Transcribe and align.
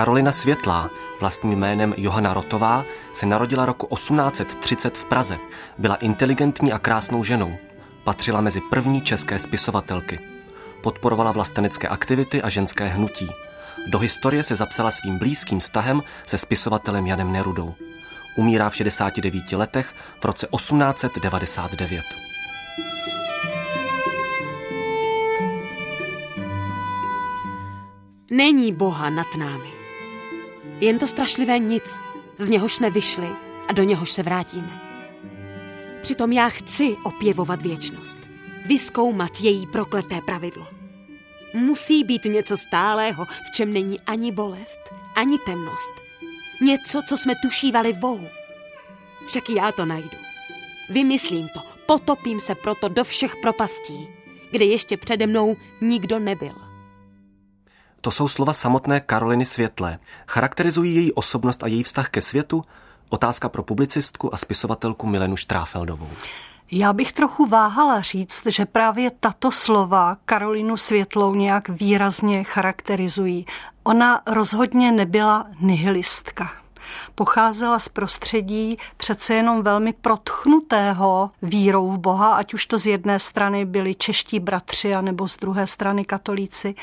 Karolina 0.00 0.32
Světlá, 0.32 0.90
vlastním 1.20 1.58
jménem 1.58 1.94
Johana 1.96 2.34
Rotová, 2.34 2.84
se 3.12 3.26
narodila 3.26 3.66
roku 3.66 3.96
1830 3.96 4.98
v 4.98 5.04
Praze. 5.04 5.38
Byla 5.78 5.94
inteligentní 5.94 6.72
a 6.72 6.78
krásnou 6.78 7.24
ženou. 7.24 7.56
Patřila 8.04 8.40
mezi 8.40 8.60
první 8.60 9.00
české 9.00 9.38
spisovatelky. 9.38 10.20
Podporovala 10.82 11.32
vlastenecké 11.32 11.88
aktivity 11.88 12.42
a 12.42 12.48
ženské 12.48 12.88
hnutí. 12.88 13.30
Do 13.92 13.98
historie 13.98 14.42
se 14.42 14.56
zapsala 14.56 14.90
svým 14.90 15.18
blízkým 15.18 15.60
vztahem 15.60 16.02
se 16.24 16.38
spisovatelem 16.38 17.06
Janem 17.06 17.32
Nerudou. 17.32 17.74
Umírá 18.36 18.70
v 18.70 18.76
69 18.76 19.52
letech 19.52 19.94
v 20.20 20.24
roce 20.24 20.46
1899. 20.56 22.02
Není 28.30 28.72
Boha 28.72 29.10
nad 29.10 29.36
námi. 29.38 29.79
Jen 30.80 30.98
to 30.98 31.06
strašlivé 31.06 31.58
nic, 31.58 32.00
z 32.36 32.48
něhož 32.48 32.74
jsme 32.74 32.90
vyšli 32.90 33.28
a 33.68 33.72
do 33.72 33.82
něhož 33.82 34.10
se 34.10 34.22
vrátíme. 34.22 34.80
Přitom 36.02 36.32
já 36.32 36.48
chci 36.48 36.96
opěvovat 37.04 37.62
věčnost, 37.62 38.18
vyskoumat 38.66 39.40
její 39.40 39.66
prokleté 39.66 40.20
pravidlo. 40.26 40.66
Musí 41.54 42.04
být 42.04 42.24
něco 42.24 42.56
stálého, 42.56 43.24
v 43.24 43.50
čem 43.54 43.72
není 43.72 44.00
ani 44.00 44.32
bolest, 44.32 44.78
ani 45.14 45.38
temnost. 45.38 45.90
Něco, 46.60 47.02
co 47.08 47.16
jsme 47.16 47.34
tušívali 47.42 47.92
v 47.92 47.98
Bohu. 47.98 48.28
Však 49.26 49.50
já 49.50 49.72
to 49.72 49.84
najdu. 49.84 50.18
Vymyslím 50.90 51.48
to, 51.48 51.60
potopím 51.86 52.40
se 52.40 52.54
proto 52.54 52.88
do 52.88 53.04
všech 53.04 53.36
propastí, 53.36 54.08
kde 54.50 54.64
ještě 54.64 54.96
přede 54.96 55.26
mnou 55.26 55.56
nikdo 55.80 56.18
nebyl. 56.18 56.69
To 58.00 58.10
jsou 58.10 58.28
slova 58.28 58.54
samotné 58.54 59.00
Karoliny 59.00 59.44
Světlé. 59.44 59.98
Charakterizují 60.28 60.94
její 60.94 61.12
osobnost 61.12 61.62
a 61.62 61.66
její 61.66 61.82
vztah 61.82 62.08
ke 62.08 62.20
světu? 62.20 62.62
Otázka 63.08 63.48
pro 63.48 63.62
publicistku 63.62 64.34
a 64.34 64.36
spisovatelku 64.36 65.06
Milenu 65.06 65.36
Štráfeldovou. 65.36 66.08
Já 66.72 66.92
bych 66.92 67.12
trochu 67.12 67.46
váhala 67.46 68.00
říct, 68.00 68.42
že 68.46 68.66
právě 68.66 69.10
tato 69.20 69.52
slova 69.52 70.16
Karolinu 70.24 70.76
Světlou 70.76 71.34
nějak 71.34 71.68
výrazně 71.68 72.44
charakterizují. 72.44 73.46
Ona 73.82 74.20
rozhodně 74.26 74.92
nebyla 74.92 75.46
nihilistka 75.60 76.59
pocházela 77.14 77.78
z 77.78 77.88
prostředí 77.88 78.78
přece 78.96 79.34
jenom 79.34 79.62
velmi 79.62 79.92
protchnutého 79.92 81.30
vírou 81.42 81.90
v 81.90 81.98
Boha, 81.98 82.34
ať 82.34 82.54
už 82.54 82.66
to 82.66 82.78
z 82.78 82.86
jedné 82.86 83.18
strany 83.18 83.64
byli 83.64 83.94
čeští 83.94 84.40
bratři, 84.40 84.94
nebo 85.00 85.28
z 85.28 85.36
druhé 85.36 85.66
strany 85.66 86.04
katolíci. 86.04 86.74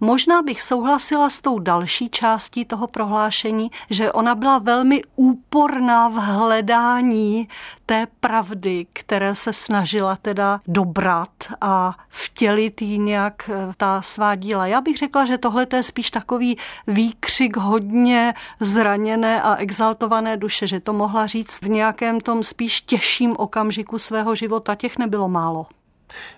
Možná 0.00 0.42
bych 0.42 0.62
souhlasila 0.62 1.30
s 1.30 1.40
tou 1.40 1.58
další 1.58 2.08
částí 2.08 2.64
toho 2.64 2.86
prohlášení, 2.86 3.70
že 3.90 4.12
ona 4.12 4.34
byla 4.34 4.58
velmi 4.58 5.02
úporná 5.16 6.08
v 6.08 6.14
hledání 6.14 7.48
té 7.92 8.06
pravdy, 8.20 8.86
které 8.92 9.34
se 9.34 9.52
snažila 9.52 10.16
teda 10.16 10.60
dobrat 10.66 11.28
a 11.60 11.96
vtělit 12.08 12.82
jí 12.82 12.98
nějak 12.98 13.50
eh, 13.52 13.72
ta 13.76 14.02
svá 14.02 14.34
díla. 14.34 14.66
Já 14.66 14.80
bych 14.80 14.96
řekla, 14.96 15.24
že 15.24 15.38
tohle 15.38 15.66
je 15.74 15.82
spíš 15.82 16.10
takový 16.10 16.58
výkřik 16.86 17.56
hodně 17.56 18.34
zraněné 18.60 19.42
a 19.42 19.54
exaltované 19.54 20.36
duše, 20.36 20.66
že 20.66 20.80
to 20.80 20.92
mohla 20.92 21.26
říct 21.26 21.62
v 21.62 21.68
nějakém 21.68 22.20
tom 22.20 22.42
spíš 22.42 22.80
těžším 22.80 23.36
okamžiku 23.38 23.98
svého 23.98 24.34
života. 24.34 24.74
Těch 24.74 24.98
nebylo 24.98 25.28
málo. 25.28 25.66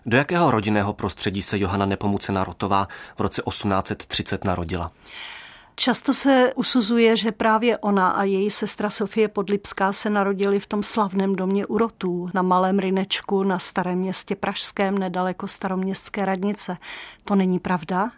Do 0.06 0.16
jakého 0.16 0.50
rodinného 0.50 0.93
prostředí 0.94 1.43
se 1.43 1.59
Johana 1.59 1.87
Nepomucená 1.87 2.44
Rotová 2.44 2.88
v 3.16 3.20
roce 3.20 3.43
1830 3.48 4.44
narodila? 4.44 4.91
Často 5.77 6.15
se 6.15 6.53
usuzuje, 6.55 7.17
že 7.17 7.33
právě 7.33 7.79
ona 7.79 8.09
a 8.09 8.25
její 8.25 8.51
sestra 8.51 8.91
Sofie 8.91 9.29
Podlipská 9.29 9.93
se 9.93 10.11
narodili 10.11 10.61
v 10.61 10.67
tom 10.67 10.83
slavném 10.83 11.37
domě 11.37 11.67
Urotů 11.67 12.31
na 12.35 12.43
Malém 12.43 12.79
Rynečku 12.79 13.43
na 13.43 13.59
Starém 13.59 13.99
městě 13.99 14.37
Pražském, 14.37 14.99
nedaleko 14.99 15.49
staroměstské 15.49 16.25
radnice. 16.25 16.77
To 17.25 17.35
není 17.35 17.59
pravda. 17.59 18.11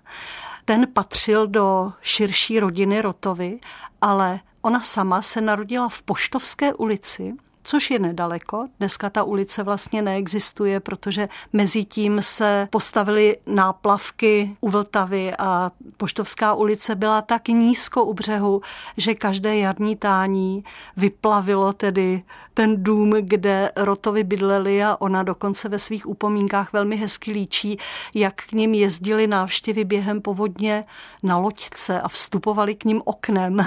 Ten 0.65 0.87
patřil 0.93 1.47
do 1.47 1.93
širší 2.00 2.61
rodiny 2.61 3.00
Rotovy, 3.00 3.59
ale 4.00 4.41
ona 4.62 4.81
sama 4.81 5.23
se 5.23 5.41
narodila 5.41 5.88
v 5.88 6.03
Poštovské 6.03 6.75
ulici, 6.75 7.34
což 7.66 7.91
je 7.91 7.99
nedaleko. 7.99 8.66
Dneska 8.78 9.10
ta 9.10 9.22
ulice 9.22 9.62
vlastně 9.62 10.03
neexistuje, 10.03 10.81
protože 10.81 11.28
mezi 11.53 11.84
tím 11.84 12.22
se 12.22 12.69
postavily 12.71 13.37
náplavky 13.47 14.56
u 14.60 14.71
Vltavy 14.71 15.34
a 15.38 15.71
Poštovská 15.97 16.55
ulice 16.55 16.94
byla 16.94 17.22
tak 17.22 17.49
nízko 17.49 18.05
u 18.05 18.15
břehu, 18.15 18.62
že 18.97 19.15
každé 19.15 19.56
jarní 19.56 19.97
tání 19.97 20.65
vyplavilo 20.97 21.72
tedy 21.72 22.22
ten 22.55 22.84
dům, 22.84 23.10
kde 23.21 23.72
Rotovi 23.76 24.25
bydleli 24.25 24.84
a 24.84 24.97
ona 25.00 25.22
dokonce 25.22 25.69
ve 25.69 25.78
svých 25.78 26.09
upomínkách 26.09 26.72
velmi 26.72 26.97
hezky 26.97 27.32
líčí, 27.32 27.78
jak 28.15 28.34
k 28.34 28.53
ním 28.53 28.75
jezdili 28.75 29.26
návštěvy 29.26 29.84
během 29.84 30.21
povodně 30.21 30.84
na 31.22 31.38
loďce 31.38 32.00
a 32.00 32.09
vstupovali 32.09 32.75
k 32.75 32.84
ním 32.84 33.03
oknem. 33.05 33.66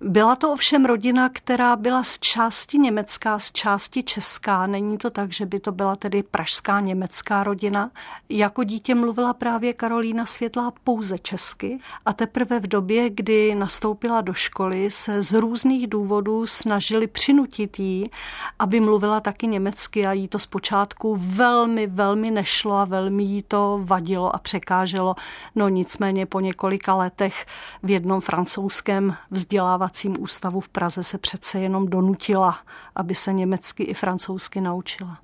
Byla 0.00 0.36
to 0.36 0.52
ovšem 0.52 0.84
rodina, 0.84 1.28
která 1.28 1.76
byla 1.76 2.02
z 2.02 2.18
části 2.18 2.78
německá, 3.16 3.38
z 3.38 3.52
části 3.52 4.02
česká. 4.02 4.66
Není 4.66 4.98
to 4.98 5.10
tak, 5.10 5.32
že 5.32 5.46
by 5.46 5.60
to 5.60 5.72
byla 5.72 5.96
tedy 5.96 6.22
pražská 6.22 6.80
německá 6.80 7.44
rodina. 7.44 7.90
Jako 8.28 8.64
dítě 8.64 8.94
mluvila 8.94 9.32
právě 9.32 9.72
Karolína 9.72 10.26
Světlá 10.26 10.72
pouze 10.84 11.18
česky 11.18 11.78
a 12.06 12.12
teprve 12.12 12.60
v 12.60 12.66
době, 12.66 13.10
kdy 13.10 13.54
nastoupila 13.54 14.20
do 14.20 14.32
školy, 14.32 14.90
se 14.90 15.22
z 15.22 15.32
různých 15.32 15.86
důvodů 15.86 16.46
snažili 16.46 17.06
přinutit 17.06 17.78
jí, 17.78 18.10
aby 18.58 18.80
mluvila 18.80 19.20
taky 19.20 19.46
německy 19.46 20.06
a 20.06 20.12
jí 20.12 20.28
to 20.28 20.38
zpočátku 20.38 21.16
velmi, 21.16 21.86
velmi 21.86 22.30
nešlo 22.30 22.74
a 22.74 22.84
velmi 22.84 23.22
jí 23.22 23.42
to 23.42 23.80
vadilo 23.84 24.34
a 24.34 24.38
překáželo. 24.38 25.14
No 25.54 25.68
nicméně 25.68 26.26
po 26.26 26.40
několika 26.40 26.94
letech 26.94 27.46
v 27.82 27.90
jednom 27.90 28.20
francouzském 28.20 29.16
vzdělávacím 29.30 30.16
ústavu 30.22 30.60
v 30.60 30.68
Praze 30.68 31.04
se 31.04 31.18
přece 31.18 31.60
jenom 31.60 31.88
donutila, 31.88 32.58
aby 32.96 33.05
se 33.14 33.32
německy 33.32 33.82
i 33.82 33.94
francouzsky 33.94 34.60
naučila. 34.60 35.18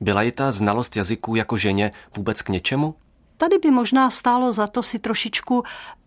Byla 0.00 0.22
ji 0.22 0.32
ta 0.32 0.52
znalost 0.52 0.96
jazyků 0.96 1.34
jako 1.34 1.56
ženě 1.56 1.90
vůbec 2.16 2.42
k 2.42 2.48
něčemu? 2.48 2.94
Tady 3.36 3.58
by 3.58 3.70
možná 3.70 4.10
stálo 4.10 4.52
za 4.52 4.66
to 4.66 4.82
si 4.82 4.98
trošičku 4.98 5.62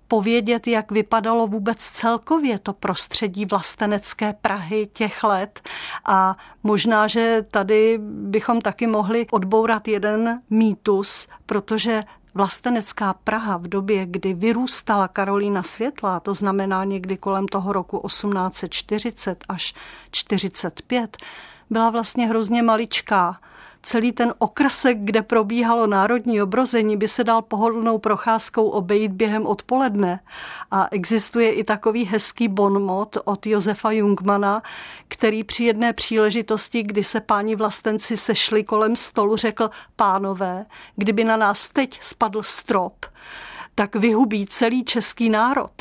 povědět, 0.07 0.67
jak 0.67 0.91
vypadalo 0.91 1.47
vůbec 1.47 1.77
celkově 1.77 2.59
to 2.59 2.73
prostředí 2.73 3.45
vlastenecké 3.45 4.33
Prahy 4.41 4.87
těch 4.93 5.23
let. 5.23 5.61
A 6.05 6.37
možná, 6.63 7.07
že 7.07 7.45
tady 7.51 7.99
bychom 8.01 8.61
taky 8.61 8.87
mohli 8.87 9.27
odbourat 9.31 9.87
jeden 9.87 10.41
mýtus, 10.49 11.27
protože 11.45 12.03
vlastenecká 12.35 13.13
Praha 13.13 13.57
v 13.57 13.68
době, 13.68 14.06
kdy 14.06 14.33
vyrůstala 14.33 15.07
Karolína 15.07 15.63
Světlá, 15.63 16.19
to 16.19 16.33
znamená 16.33 16.83
někdy 16.83 17.18
kolem 17.18 17.48
toho 17.48 17.74
roku 17.74 18.01
1840 18.07 19.44
až 19.50 19.74
45, 20.12 21.18
byla 21.69 21.89
vlastně 21.89 22.27
hrozně 22.27 22.63
maličká 22.63 23.39
celý 23.85 24.11
ten 24.11 24.33
okrsek, 24.37 24.97
kde 25.01 25.21
probíhalo 25.21 25.87
národní 25.87 26.41
obrození, 26.41 26.97
by 26.97 27.07
se 27.07 27.23
dal 27.23 27.41
pohodlnou 27.41 27.97
procházkou 27.97 28.69
obejít 28.69 29.11
během 29.11 29.45
odpoledne. 29.45 30.19
A 30.71 30.87
existuje 30.91 31.51
i 31.51 31.63
takový 31.63 32.05
hezký 32.05 32.47
bonmot 32.47 33.17
od 33.25 33.47
Josefa 33.47 33.91
Jungmana, 33.91 34.61
který 35.07 35.43
při 35.43 35.63
jedné 35.63 35.93
příležitosti, 35.93 36.83
kdy 36.83 37.03
se 37.03 37.21
páni 37.21 37.55
vlastenci 37.55 38.17
sešli 38.17 38.63
kolem 38.63 38.95
stolu, 38.95 39.35
řekl, 39.35 39.69
pánové, 39.95 40.65
kdyby 40.95 41.23
na 41.23 41.37
nás 41.37 41.69
teď 41.69 41.99
spadl 42.01 42.43
strop, 42.43 43.05
tak 43.75 43.95
vyhubí 43.95 44.48
celý 44.48 44.83
český 44.83 45.30
národ. 45.30 45.72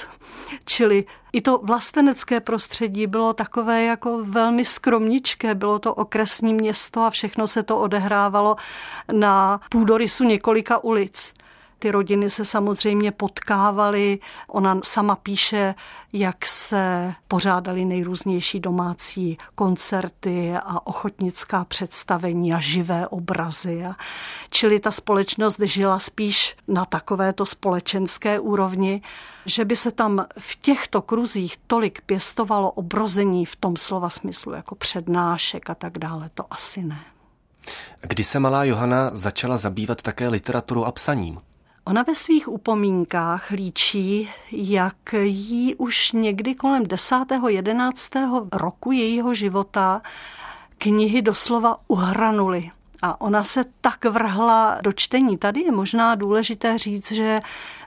Čili 0.64 1.04
i 1.32 1.40
to 1.40 1.58
vlastenecké 1.58 2.40
prostředí 2.40 3.06
bylo 3.06 3.32
takové 3.32 3.84
jako 3.84 4.24
velmi 4.24 4.64
skromničké, 4.64 5.54
bylo 5.54 5.78
to 5.78 5.94
okresní 5.94 6.54
město 6.54 7.00
a 7.00 7.10
všechno 7.10 7.46
se 7.46 7.62
to 7.62 7.78
odehrávalo 7.78 8.56
na 9.12 9.60
půdorysu 9.70 10.24
několika 10.24 10.84
ulic. 10.84 11.34
Ty 11.78 11.90
rodiny 11.90 12.30
se 12.30 12.44
samozřejmě 12.44 13.12
potkávaly. 13.12 14.18
Ona 14.48 14.80
sama 14.84 15.16
píše, 15.16 15.74
jak 16.12 16.46
se 16.46 17.14
pořádaly 17.28 17.84
nejrůznější 17.84 18.60
domácí 18.60 19.38
koncerty 19.54 20.54
a 20.56 20.86
ochotnická 20.86 21.64
představení 21.64 22.54
a 22.54 22.60
živé 22.60 23.08
obrazy. 23.08 23.84
Čili 24.50 24.80
ta 24.80 24.90
společnost 24.90 25.60
žila 25.60 25.98
spíš 25.98 26.56
na 26.68 26.84
takovéto 26.84 27.46
společenské 27.46 28.40
úrovni, 28.40 29.02
že 29.46 29.64
by 29.64 29.76
se 29.76 29.90
tam 29.90 30.26
v 30.38 30.56
těchto 30.56 31.02
kruzích 31.02 31.56
tolik 31.66 32.00
pěstovalo 32.00 32.70
obrození 32.70 33.46
v 33.46 33.56
tom 33.56 33.76
slova 33.76 34.10
smyslu, 34.10 34.52
jako 34.52 34.74
přednášek 34.74 35.70
a 35.70 35.74
tak 35.74 35.98
dále, 35.98 36.30
to 36.34 36.44
asi 36.50 36.82
ne. 36.82 37.00
Kdy 38.00 38.24
se 38.24 38.40
malá 38.40 38.64
Johana 38.64 39.10
začala 39.12 39.56
zabývat 39.56 40.02
také 40.02 40.28
literaturou 40.28 40.84
a 40.84 40.92
psaním? 40.92 41.40
Ona 41.86 42.02
ve 42.02 42.14
svých 42.14 42.48
upomínkách 42.48 43.50
líčí, 43.50 44.28
jak 44.52 45.12
jí 45.22 45.74
už 45.74 46.12
někdy 46.12 46.54
kolem 46.54 46.86
10. 46.86 47.14
11. 47.48 48.10
roku 48.52 48.92
jejího 48.92 49.34
života 49.34 50.02
knihy 50.78 51.22
doslova 51.22 51.76
uhranuly 51.88 52.70
a 53.04 53.20
ona 53.20 53.44
se 53.44 53.64
tak 53.80 54.04
vrhla 54.04 54.78
do 54.82 54.92
čtení. 54.92 55.38
Tady 55.38 55.60
je 55.60 55.72
možná 55.72 56.14
důležité 56.14 56.78
říct, 56.78 57.12
že 57.12 57.40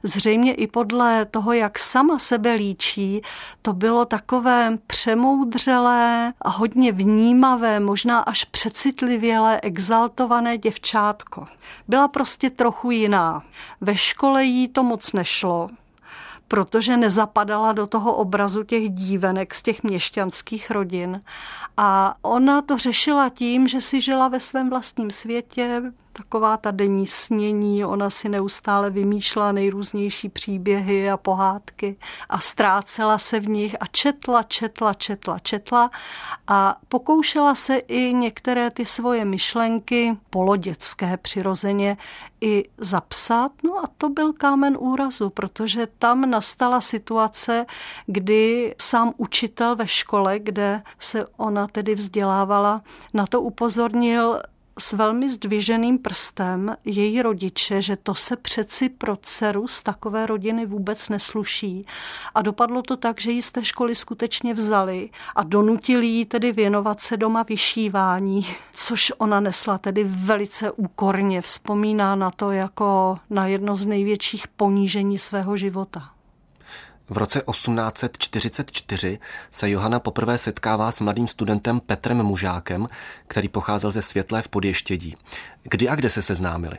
zřejmě 0.04 0.54
i 0.54 0.68
podle 0.68 1.26
toho, 1.26 1.54
jak 1.54 1.80
sama 1.80 2.20
sebe 2.20 2.54
líčí, 2.54 3.22
to 3.62 3.74
bylo 3.74 4.06
takové 4.06 4.78
přemoudřelé 4.88 6.34
a 6.42 6.50
hodně 6.50 6.92
vnímavé, 6.92 7.80
možná 7.80 8.20
až 8.20 8.44
přecitlivělé, 8.44 9.60
exaltované 9.62 10.58
děvčátko. 10.58 11.46
Byla 11.88 12.08
prostě 12.08 12.50
trochu 12.50 12.92
jiná. 12.92 13.44
Ve 13.82 13.96
škole 13.96 14.44
jí 14.44 14.68
to 14.68 14.84
moc 14.84 15.14
nešlo 15.14 15.70
protože 16.48 16.98
nezapadala 16.98 17.74
do 17.74 17.88
toho 17.88 18.16
obrazu 18.16 18.64
těch 18.64 18.90
dívenek 18.90 19.56
z 19.56 19.64
těch 19.64 19.84
měšťanských 19.84 20.72
rodin. 20.72 21.22
A 21.78 22.16
ona 22.22 22.62
to 22.62 22.78
řešila 22.78 23.30
tím, 23.30 23.68
že 23.68 23.82
si 23.82 24.02
žila 24.02 24.28
ve 24.28 24.40
svém 24.40 24.70
vlastním 24.70 25.12
světě, 25.12 25.82
taková 26.18 26.58
ta 26.58 26.72
denní 26.72 27.06
snění, 27.08 27.86
ona 27.86 28.10
si 28.10 28.30
neustále 28.30 28.90
vymýšlela 28.90 29.52
nejrůznější 29.52 30.30
příběhy 30.30 31.10
a 31.10 31.18
pohádky 31.18 31.96
a 32.30 32.40
ztrácela 32.40 33.18
se 33.18 33.40
v 33.40 33.50
nich 33.50 33.76
a 33.80 33.86
četla, 33.92 34.44
četla, 34.44 34.94
četla, 34.94 35.40
četla 35.40 35.90
a 36.48 36.78
pokoušela 36.88 37.56
se 37.56 37.78
i 37.78 38.14
některé 38.14 38.70
ty 38.70 38.86
svoje 38.86 39.26
myšlenky, 39.26 40.18
polodětské 40.30 41.18
přirozeně, 41.18 41.98
i 42.42 42.70
zapsat. 42.78 43.52
No 43.64 43.80
a 43.80 43.90
to 43.98 44.10
byl 44.10 44.34
kámen 44.34 44.78
úrazu, 44.80 45.30
protože 45.30 45.88
tam 46.00 46.30
nastala 46.30 46.82
situace, 46.82 47.66
kdy 48.06 48.76
sám 48.82 49.14
učitel 49.18 49.76
ve 49.76 49.88
škole, 49.88 50.40
kde 50.40 50.82
se 51.00 51.26
ona 51.38 51.68
tedy 51.68 51.96
vzdělávala, 51.96 52.82
na 53.14 53.28
to 53.28 53.42
upozornil 53.42 54.42
s 54.80 54.94
velmi 54.94 55.30
zdviženým 55.30 56.00
prstem 56.00 56.76
její 56.86 57.22
rodiče, 57.22 57.82
že 57.82 57.96
to 57.96 58.16
se 58.16 58.36
přeci 58.36 58.90
pro 58.90 59.16
dceru 59.16 59.68
z 59.68 59.84
takové 59.84 60.26
rodiny 60.26 60.66
vůbec 60.66 61.10
nesluší. 61.10 61.86
A 62.36 62.42
dopadlo 62.42 62.82
to 62.82 62.98
tak, 62.98 63.22
že 63.22 63.32
ji 63.32 63.42
z 63.42 63.52
té 63.52 63.66
školy 63.66 63.96
skutečně 63.96 64.54
vzali 64.54 65.10
a 65.36 65.44
donutili 65.44 66.08
ji 66.08 66.26
tedy 66.26 66.52
věnovat 66.52 67.02
se 67.02 67.18
doma 67.18 67.44
vyšívání, 67.44 68.46
což 68.74 69.14
ona 69.18 69.40
nesla 69.40 69.78
tedy 69.78 70.04
velice 70.04 70.72
úkorně. 70.72 71.42
Vzpomíná 71.42 72.16
na 72.16 72.32
to 72.32 72.52
jako 72.52 73.18
na 73.30 73.48
jedno 73.48 73.76
z 73.76 73.86
největších 73.86 74.48
ponížení 74.48 75.18
svého 75.18 75.58
života. 75.58 76.17
V 77.10 77.18
roce 77.18 77.42
1844 77.52 79.20
se 79.52 79.70
Johana 79.70 80.00
poprvé 80.00 80.38
setkává 80.38 80.92
s 80.92 81.00
mladým 81.00 81.28
studentem 81.28 81.80
Petrem 81.80 82.24
Mužákem, 82.24 82.88
který 83.28 83.50
pocházel 83.50 83.92
ze 83.92 84.02
Světlé 84.02 84.42
v 84.42 84.48
Podještědí. 84.48 85.16
Kdy 85.64 85.90
a 85.90 85.96
kde 85.96 86.10
se 86.10 86.22
seznámili? 86.22 86.78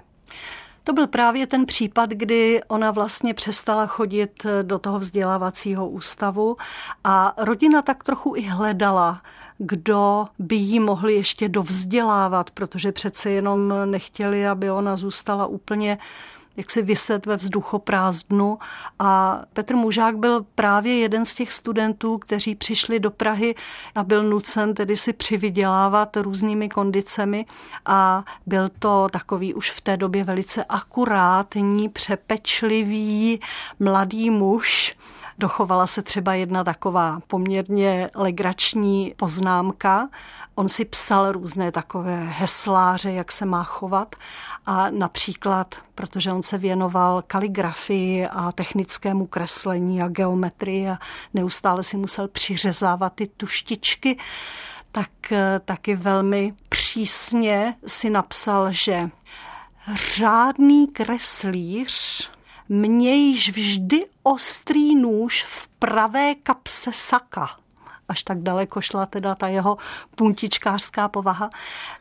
To 0.85 0.93
byl 0.93 1.07
právě 1.07 1.47
ten 1.47 1.67
případ, 1.67 2.11
kdy 2.11 2.61
ona 2.69 2.91
vlastně 2.91 3.35
přestala 3.35 3.87
chodit 3.87 4.47
do 4.63 4.79
toho 4.79 4.99
vzdělávacího 4.99 5.89
ústavu 5.89 6.57
a 7.05 7.35
rodina 7.37 7.83
tak 7.83 8.05
trochu 8.05 8.37
i 8.37 8.43
hledala, 8.43 9.23
kdo 9.59 10.25
by 10.39 10.57
jí 10.57 10.81
mohli 10.81 11.15
ještě 11.15 11.49
dovzdělávat, 11.49 12.51
protože 12.51 12.93
přece 12.93 13.31
jenom 13.31 13.75
nechtěli, 13.85 14.47
aby 14.47 14.71
ona 14.71 14.97
zůstala 14.97 15.47
úplně 15.47 15.99
jak 16.59 16.71
si 16.71 16.83
vyset 16.83 17.27
ve 17.27 17.37
vzduchoprázdnu. 17.37 18.59
A 18.99 19.41
Petr 19.53 19.77
Mužák 19.77 20.17
byl 20.17 20.47
právě 20.55 20.99
jeden 20.99 21.25
z 21.25 21.35
těch 21.35 21.53
studentů, 21.53 22.19
kteří 22.19 22.55
přišli 22.55 23.01
do 23.01 23.11
Prahy 23.11 23.55
a 23.95 24.03
byl 24.03 24.23
nucen 24.23 24.75
tedy 24.75 24.97
si 24.97 25.13
přivydělávat 25.13 26.17
různými 26.17 26.69
kondicemi. 26.69 27.47
A 27.87 28.25
byl 28.47 28.69
to 28.79 29.09
takový 29.13 29.55
už 29.55 29.71
v 29.71 29.81
té 29.81 29.97
době 29.97 30.25
velice 30.25 30.65
akurátní, 30.65 31.89
přepečlivý 31.89 33.41
mladý 33.81 34.31
muž, 34.31 34.97
Dochovala 35.41 35.87
se 35.87 36.03
třeba 36.03 36.35
jedna 36.35 36.65
taková 36.65 37.21
poměrně 37.27 38.09
legrační 38.15 39.15
poznámka. 39.17 40.09
On 40.55 40.69
si 40.69 40.85
psal 40.85 41.33
různé 41.33 41.73
takové 41.73 42.25
hesláře, 42.25 43.13
jak 43.13 43.33
se 43.33 43.47
má 43.47 43.65
chovat 43.65 44.17
a 44.67 44.91
například, 44.91 45.75
protože 45.95 46.33
on 46.33 46.43
se 46.43 46.59
věnoval 46.59 47.23
kaligrafii 47.27 48.27
a 48.27 48.53
technickému 48.53 49.27
kreslení 49.27 50.03
a 50.03 50.09
geometrii 50.09 50.89
a 50.89 50.99
neustále 51.35 51.83
si 51.83 51.97
musel 51.97 52.29
přiřezávat 52.29 53.13
ty 53.13 53.27
tuštičky, 53.27 54.19
tak 54.93 55.11
taky 55.65 55.95
velmi 55.95 56.55
přísně 56.69 57.75
si 57.87 58.11
napsal, 58.11 58.73
že 58.73 59.11
řádný 59.95 60.87
kreslíř 60.87 62.31
mějíš 62.69 63.51
vždy 63.51 64.01
ostrý 64.23 64.95
nůž 64.95 65.45
v 65.45 65.69
pravé 65.69 66.35
kapse 66.35 66.91
saka. 66.93 67.49
Až 68.09 68.23
tak 68.23 68.43
daleko 68.43 68.81
šla 68.81 69.07
teda 69.07 69.35
ta 69.35 69.49
jeho 69.49 69.77
puntičkářská 70.15 71.09
povaha. 71.09 71.51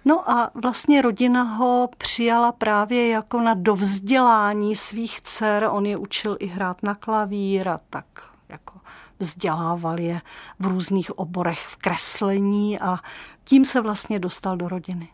No 0.06 0.30
a 0.30 0.52
vlastně 0.54 1.02
rodina 1.02 1.44
ho 1.44 1.90
přijala 1.98 2.52
právě 2.52 3.10
jako 3.10 3.42
na 3.42 3.54
dovzdělání 3.54 4.76
svých 4.76 5.22
dcer. 5.22 5.68
On 5.72 5.86
je 5.86 5.98
učil 5.98 6.38
i 6.40 6.46
hrát 6.46 6.84
na 6.84 6.96
klavír 6.96 7.70
a 7.70 7.80
tak 7.90 8.06
jako 8.50 8.74
vzdělával 9.20 10.00
je 10.00 10.22
v 10.60 10.66
různých 10.66 11.20
oborech 11.20 11.68
v 11.68 11.76
kreslení 11.76 12.80
a 12.80 13.00
tím 13.44 13.66
se 13.66 13.82
vlastně 13.82 14.20
dostal 14.20 14.58
do 14.58 14.68
rodiny. 14.68 15.10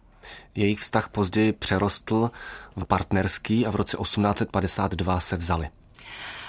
Jejich 0.56 0.80
vztah 0.80 1.10
později 1.10 1.52
přerostl 1.52 2.32
v 2.76 2.86
partnerský 2.86 3.66
a 3.66 3.72
v 3.72 3.76
roce 3.76 3.98
1852 3.98 5.20
se 5.20 5.38
vzali. 5.38 5.70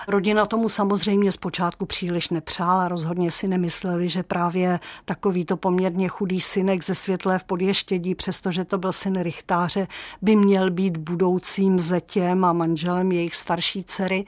Rodina 0.08 0.46
tomu 0.46 0.68
samozřejmě 0.68 1.32
zpočátku 1.32 1.86
příliš 1.86 2.28
nepřála, 2.28 2.88
rozhodně 2.88 3.30
si 3.30 3.48
nemysleli, 3.48 4.08
že 4.08 4.22
právě 4.22 4.80
takovýto 5.04 5.56
poměrně 5.56 6.08
chudý 6.08 6.40
synek 6.40 6.84
ze 6.84 6.94
Světlé 6.94 7.38
v 7.38 7.44
Podještědí, 7.44 8.14
přestože 8.14 8.64
to 8.64 8.78
byl 8.78 8.92
syn 8.92 9.20
Richtáře, 9.20 9.86
by 10.22 10.36
měl 10.36 10.70
být 10.70 10.96
budoucím 10.96 11.78
zetěm 11.78 12.44
a 12.44 12.52
manželem 12.52 13.12
jejich 13.12 13.34
starší 13.34 13.84
dcery. 13.84 14.24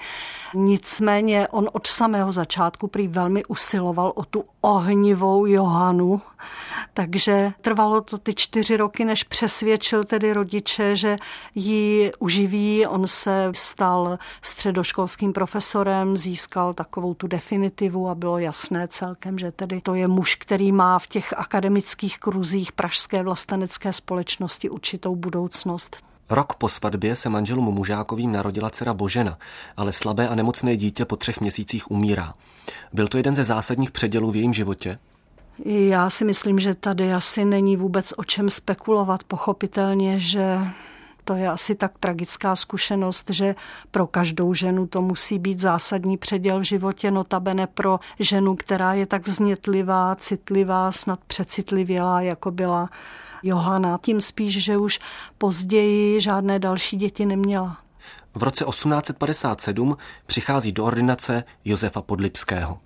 Nicméně 0.54 1.48
on 1.48 1.68
od 1.72 1.86
samého 1.86 2.32
začátku 2.32 2.86
prý 2.88 3.08
velmi 3.08 3.44
usiloval 3.44 4.12
o 4.14 4.24
tu 4.24 4.44
ohnivou 4.60 5.46
Johanu, 5.46 6.20
takže 6.94 7.52
trvalo 7.60 8.00
to 8.00 8.18
ty 8.18 8.34
čtyři 8.34 8.76
roky, 8.76 9.04
než 9.04 9.22
přesvědčil 9.22 10.04
tedy 10.04 10.32
rodiče, 10.32 10.96
že 10.96 11.16
ji 11.54 12.12
uživí. 12.18 12.86
On 12.86 13.06
se 13.06 13.50
stal 13.54 14.18
středoškolským 14.42 15.32
profesorem, 15.32 16.16
získal 16.16 16.74
takovou 16.74 17.14
tu 17.14 17.26
definitivu 17.26 18.08
a 18.08 18.14
bylo 18.14 18.38
jasné 18.38 18.88
celkem, 18.88 19.38
že 19.38 19.52
tedy 19.52 19.80
to 19.80 19.94
je 19.94 20.08
muž, 20.08 20.34
který 20.34 20.72
má 20.72 20.98
v 20.98 21.06
těch 21.06 21.32
akademických 21.36 22.18
kruzích 22.18 22.72
Pražské 22.72 23.22
vlastenecké 23.22 23.92
společnosti 23.92 24.70
určitou 24.70 25.16
budoucnost. 25.16 25.96
Rok 26.30 26.54
po 26.54 26.68
svatbě 26.68 27.16
se 27.16 27.28
manželům 27.28 27.64
Mužákovým 27.64 28.32
narodila 28.32 28.70
dcera 28.70 28.94
Božena, 28.94 29.38
ale 29.76 29.92
slabé 29.92 30.28
a 30.28 30.34
nemocné 30.34 30.76
dítě 30.76 31.04
po 31.04 31.16
třech 31.16 31.40
měsících 31.40 31.90
umírá. 31.90 32.34
Byl 32.92 33.08
to 33.08 33.16
jeden 33.16 33.34
ze 33.34 33.44
zásadních 33.44 33.90
předělů 33.90 34.30
v 34.30 34.36
jejím 34.36 34.52
životě? 34.52 34.98
Já 35.64 36.10
si 36.10 36.24
myslím, 36.24 36.58
že 36.58 36.74
tady 36.74 37.12
asi 37.12 37.44
není 37.44 37.76
vůbec 37.76 38.14
o 38.16 38.24
čem 38.24 38.50
spekulovat. 38.50 39.24
Pochopitelně, 39.24 40.18
že 40.18 40.58
to 41.24 41.34
je 41.34 41.48
asi 41.48 41.74
tak 41.74 41.98
tragická 42.00 42.56
zkušenost, 42.56 43.30
že 43.30 43.54
pro 43.90 44.06
každou 44.06 44.54
ženu 44.54 44.86
to 44.86 45.02
musí 45.02 45.38
být 45.38 45.58
zásadní 45.58 46.16
předěl 46.16 46.60
v 46.60 46.62
životě, 46.62 47.10
notabene 47.10 47.66
pro 47.66 48.00
ženu, 48.18 48.56
která 48.56 48.94
je 48.94 49.06
tak 49.06 49.26
vznětlivá, 49.26 50.16
citlivá, 50.16 50.92
snad 50.92 51.20
přecitlivělá, 51.26 52.20
jako 52.20 52.50
byla 52.50 52.88
Johana. 53.42 53.98
Tím 54.02 54.20
spíš, 54.20 54.64
že 54.64 54.76
už 54.76 55.00
později 55.38 56.20
žádné 56.20 56.58
další 56.58 56.96
děti 56.96 57.26
neměla. 57.26 57.78
V 58.34 58.42
roce 58.42 58.64
1857 58.64 59.96
přichází 60.26 60.72
do 60.72 60.84
ordinace 60.84 61.44
Josefa 61.64 62.02
Podlipského. 62.02 62.78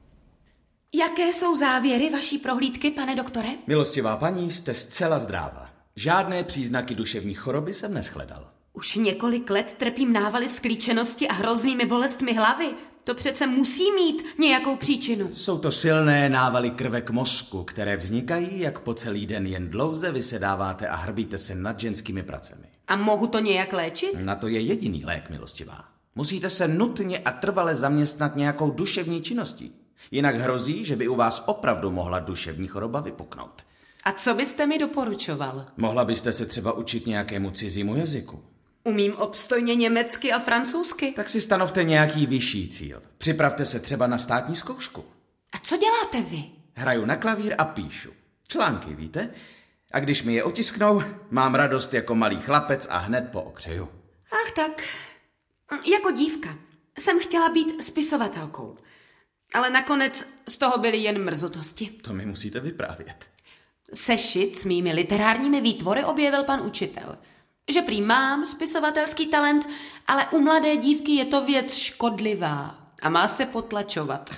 Jaké 0.95 1.33
jsou 1.33 1.57
závěry 1.57 2.11
vaší 2.11 2.39
prohlídky, 2.39 2.91
pane 2.91 3.17
doktore? 3.17 3.49
Milostivá 3.67 4.17
paní, 4.17 4.51
jste 4.51 4.75
zcela 4.75 5.19
zdráva. 5.19 5.69
Žádné 5.97 6.45
příznaky 6.45 6.95
duševní 6.95 7.35
choroby 7.35 7.75
jsem 7.75 7.95
neschledal. 7.95 8.49
Už 8.73 8.95
několik 8.97 9.51
let 9.51 9.75
trpím 9.79 10.13
návaly 10.13 10.49
sklíčenosti 10.49 11.29
a 11.29 11.33
hroznými 11.33 11.87
bolestmi 11.87 12.35
hlavy. 12.35 12.71
To 13.05 13.15
přece 13.15 13.47
musí 13.47 13.93
mít 13.93 14.23
nějakou 14.39 14.77
příčinu. 14.77 15.31
Jsou 15.33 15.59
to 15.59 15.73
silné 15.73 16.29
návaly 16.29 16.71
krve 16.71 17.01
k 17.01 17.11
mozku, 17.11 17.65
které 17.65 17.97
vznikají, 17.97 18.61
jak 18.61 18.79
po 18.79 18.95
celý 18.95 19.27
den 19.27 19.47
jen 19.47 19.71
dlouze 19.71 20.13
vysedáváte 20.13 20.89
a 20.89 20.97
hrbíte 20.97 21.39
se 21.39 21.55
nad 21.55 21.81
ženskými 21.81 22.23
pracemi. 22.23 22.67
A 22.89 22.97
mohu 22.97 23.27
to 23.27 23.39
nějak 23.39 23.73
léčit? 23.73 24.25
Na 24.25 24.35
to 24.35 24.49
je 24.49 24.61
jediný 24.61 25.05
lék, 25.05 25.31
milostivá. 25.31 25.85
Musíte 26.15 26.51
se 26.51 26.69
nutně 26.69 27.19
a 27.19 27.33
trvale 27.33 27.75
zaměstnat 27.75 28.37
nějakou 28.37 28.71
duševní 28.71 29.23
činností. 29.23 29.73
Jinak 30.11 30.37
hrozí, 30.37 30.85
že 30.85 30.97
by 30.97 31.09
u 31.09 31.16
vás 31.16 31.42
opravdu 31.47 31.90
mohla 31.90 32.19
duševní 32.19 32.69
choroba 32.69 33.00
vypuknout. 33.00 33.62
A 34.04 34.12
co 34.12 34.35
byste 34.35 34.66
mi 34.66 34.78
doporučoval? 34.78 35.66
Mohla 35.76 36.04
byste 36.04 36.33
se 36.33 36.47
třeba 36.47 36.73
učit 36.73 37.07
nějakému 37.07 37.50
cizímu 37.50 37.97
jazyku. 37.97 38.45
Umím 38.85 39.16
obstojně 39.16 39.75
německy 39.75 40.33
a 40.33 40.38
francouzsky. 40.38 41.12
Tak 41.12 41.28
si 41.28 41.40
stanovte 41.40 41.85
nějaký 41.85 42.26
vyšší 42.26 42.69
cíl. 42.69 43.02
Připravte 43.19 43.66
se 43.66 43.80
třeba 43.80 44.07
na 44.07 44.19
státní 44.19 44.57
zkoušku. 44.57 45.04
A 45.52 45.59
co 45.59 45.76
děláte 45.76 46.30
vy? 46.30 46.45
Hraju 46.75 47.04
na 47.04 47.16
klavír 47.16 47.54
a 47.59 47.64
píšu. 47.64 48.11
Články, 48.49 48.95
víte? 48.95 49.30
A 49.92 50.00
když 50.00 50.23
mi 50.23 50.35
je 50.35 50.45
otisknou, 50.45 51.02
mám 51.30 51.54
radost 51.54 51.95
jako 51.95 52.14
malý 52.14 52.37
chlapec 52.40 52.87
a 52.90 52.99
hned 52.99 53.28
pookřeju. 53.33 53.88
Ach 54.33 54.52
tak, 54.52 54.83
jako 55.92 56.11
dívka 56.11 56.59
jsem 56.99 57.19
chtěla 57.21 57.49
být 57.49 57.83
spisovatelkou. 57.83 58.76
Ale 59.54 59.71
nakonec 59.71 60.26
z 60.49 60.57
toho 60.57 60.78
byly 60.78 60.97
jen 60.99 61.25
mrzutosti. 61.25 61.87
To 61.87 62.12
mi 62.12 62.26
musíte 62.26 62.61
vyprávět. 62.61 63.28
Sešit 63.95 64.59
s 64.59 64.64
mými 64.64 64.92
literárními 64.92 65.61
výtvory 65.61 66.04
objevil 66.04 66.45
pan 66.45 66.61
učitel. 66.61 67.19
Že 67.73 67.83
prý 67.83 68.02
mám 68.02 68.45
spisovatelský 68.45 69.26
talent, 69.26 69.69
ale 70.07 70.28
u 70.28 70.40
mladé 70.40 70.76
dívky 70.76 71.12
je 71.12 71.25
to 71.25 71.45
věc 71.45 71.75
škodlivá 71.75 72.78
a 73.02 73.09
má 73.09 73.28
se 73.28 73.47
potlačovat. 73.47 74.30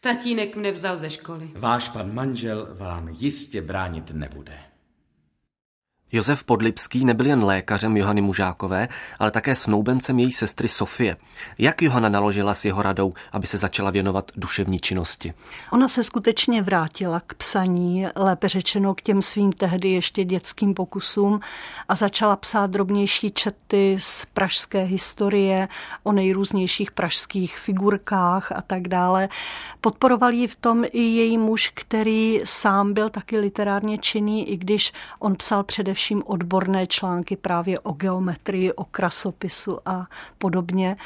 Tatínek 0.00 0.56
mne 0.56 0.74
vzal 0.74 0.98
ze 0.98 1.10
školy. 1.10 1.54
Váš 1.54 1.88
pan 1.88 2.14
manžel 2.14 2.74
vám 2.74 3.08
jistě 3.08 3.62
bránit 3.62 4.10
nebude. 4.10 4.71
Josef 6.14 6.44
Podlipský 6.44 7.04
nebyl 7.04 7.26
jen 7.26 7.44
lékařem 7.44 7.96
Johany 7.96 8.20
Mužákové, 8.20 8.88
ale 9.18 9.30
také 9.30 9.56
snoubencem 9.56 10.18
její 10.18 10.32
sestry 10.32 10.68
Sofie. 10.68 11.16
Jak 11.58 11.82
Johana 11.82 12.08
naložila 12.08 12.54
s 12.54 12.64
jeho 12.64 12.82
radou, 12.82 13.14
aby 13.32 13.46
se 13.46 13.58
začala 13.58 13.90
věnovat 13.90 14.32
duševní 14.36 14.80
činnosti? 14.80 15.34
Ona 15.70 15.88
se 15.88 16.04
skutečně 16.04 16.62
vrátila 16.62 17.20
k 17.26 17.34
psaní, 17.34 18.06
lépe 18.16 18.48
řečeno 18.48 18.94
k 18.94 19.02
těm 19.02 19.22
svým 19.22 19.52
tehdy 19.52 19.88
ještě 19.88 20.24
dětským 20.24 20.74
pokusům 20.74 21.40
a 21.88 21.94
začala 21.94 22.36
psát 22.36 22.70
drobnější 22.70 23.30
čety 23.30 23.96
z 23.98 24.26
pražské 24.32 24.82
historie, 24.82 25.68
o 26.02 26.12
nejrůznějších 26.12 26.90
pražských 26.90 27.58
figurkách 27.58 28.52
a 28.52 28.62
tak 28.62 28.88
dále. 28.88 29.28
Podporoval 29.80 30.32
ji 30.32 30.48
v 30.48 30.56
tom 30.56 30.84
i 30.92 31.00
její 31.00 31.38
muž, 31.38 31.72
který 31.74 32.40
sám 32.44 32.92
byl 32.92 33.10
taky 33.10 33.38
literárně 33.38 33.98
činný, 33.98 34.50
i 34.50 34.56
když 34.56 34.92
on 35.18 35.36
psal 35.36 35.62
především 35.62 36.01
především 36.02 36.22
odborné 36.26 36.86
články 36.86 37.36
právě 37.36 37.80
o 37.80 37.92
geometrii, 37.92 38.72
o 38.72 38.84
krasopisu 38.84 39.78
a 39.86 40.06
podobně. 40.38 40.96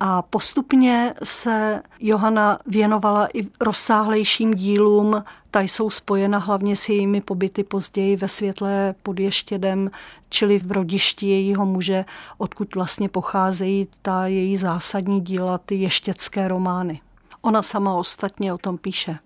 A 0.00 0.22
postupně 0.22 1.14
se 1.24 1.82
Johana 2.00 2.58
věnovala 2.66 3.28
i 3.34 3.46
rozsáhlejším 3.60 4.54
dílům, 4.54 5.24
ta 5.50 5.60
jsou 5.60 5.90
spojena 5.90 6.38
hlavně 6.38 6.76
s 6.76 6.88
jejími 6.88 7.20
pobyty 7.20 7.64
později 7.64 8.16
ve 8.16 8.28
světle 8.28 8.94
pod 9.02 9.20
Ještědem, 9.20 9.90
čili 10.28 10.58
v 10.58 10.72
rodišti 10.72 11.26
jejího 11.26 11.66
muže, 11.66 12.04
odkud 12.38 12.74
vlastně 12.74 13.08
pocházejí 13.08 13.88
ta 14.02 14.26
její 14.26 14.56
zásadní 14.56 15.20
díla, 15.20 15.58
ty 15.58 15.74
ještěcké 15.74 16.48
romány. 16.48 17.00
Ona 17.42 17.62
sama 17.62 17.94
ostatně 17.94 18.52
o 18.52 18.58
tom 18.58 18.78
píše. 18.78 19.18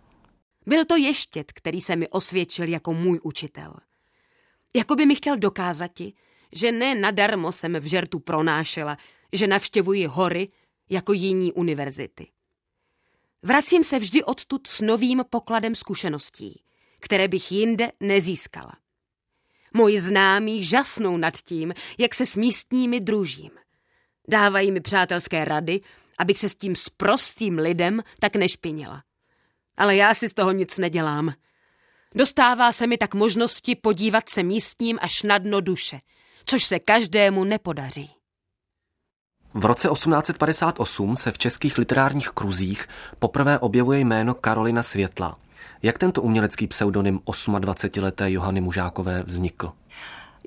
Byl 0.67 0.85
to 0.85 0.97
ještět, 0.97 1.53
který 1.53 1.81
se 1.81 1.97
mi 1.97 2.09
osvědčil 2.09 2.69
jako 2.69 2.95
můj 2.95 3.21
učitel. 3.23 3.75
Jako 4.77 4.95
by 4.95 5.07
mi 5.07 5.15
chtěl 5.15 5.37
dokázati, 5.37 6.13
že 6.53 6.73
ne 6.73 6.95
nadarmo 6.95 7.53
jsem 7.53 7.75
v 7.75 7.85
žertu 7.85 8.19
pronášela, 8.19 8.99
že 9.33 9.47
navštěvuji 9.47 10.07
hory 10.07 10.49
jako 10.91 11.13
jiní 11.13 11.53
univerzity. 11.53 12.27
Vracím 13.43 13.85
se 13.85 13.99
vždy 13.99 14.25
odtud 14.25 14.67
s 14.67 14.81
novým 14.81 15.25
pokladem 15.31 15.75
zkušeností, 15.75 16.63
které 17.01 17.29
bych 17.29 17.53
jinde 17.53 17.93
nezískala. 18.01 18.73
Moji 19.75 20.01
známí 20.01 20.65
žasnou 20.65 21.17
nad 21.17 21.37
tím, 21.37 21.75
jak 21.99 22.15
se 22.15 22.27
s 22.27 22.37
místními 22.37 23.01
družím. 23.01 23.51
Dávají 24.29 24.73
mi 24.73 24.81
přátelské 24.81 25.45
rady, 25.45 25.81
abych 26.19 26.39
se 26.39 26.49
s 26.49 26.55
tím 26.55 26.77
sprostým 26.77 27.59
lidem 27.59 28.03
tak 28.21 28.37
nešpinila. 28.37 29.03
Ale 29.77 29.97
já 29.97 30.15
si 30.15 30.29
z 30.29 30.35
toho 30.35 30.53
nic 30.53 30.79
nedělám– 30.79 31.35
Dostává 32.17 32.73
se 32.73 32.87
mi 32.87 32.99
tak 32.99 33.15
možnosti 33.15 33.77
podívat 33.77 34.29
se 34.29 34.43
místním 34.43 34.99
až 35.03 35.23
na 35.23 35.39
dno 35.39 35.61
duše, 35.61 36.01
což 36.47 36.65
se 36.65 36.79
každému 36.79 37.45
nepodaří. 37.45 38.11
V 39.55 39.65
roce 39.65 39.89
1858 39.89 41.17
se 41.17 41.33
v 41.33 41.39
českých 41.39 41.79
literárních 41.79 42.29
kruzích 42.29 42.89
poprvé 43.19 43.59
objevuje 43.59 43.99
jméno 44.01 44.35
Karolina 44.35 44.83
Světla. 44.83 45.37
Jak 45.83 45.99
tento 45.99 46.23
umělecký 46.23 46.67
pseudonym 46.67 47.19
28-leté 47.19 48.31
Johany 48.31 48.61
Mužákové 48.61 49.23
vznikl? 49.23 49.73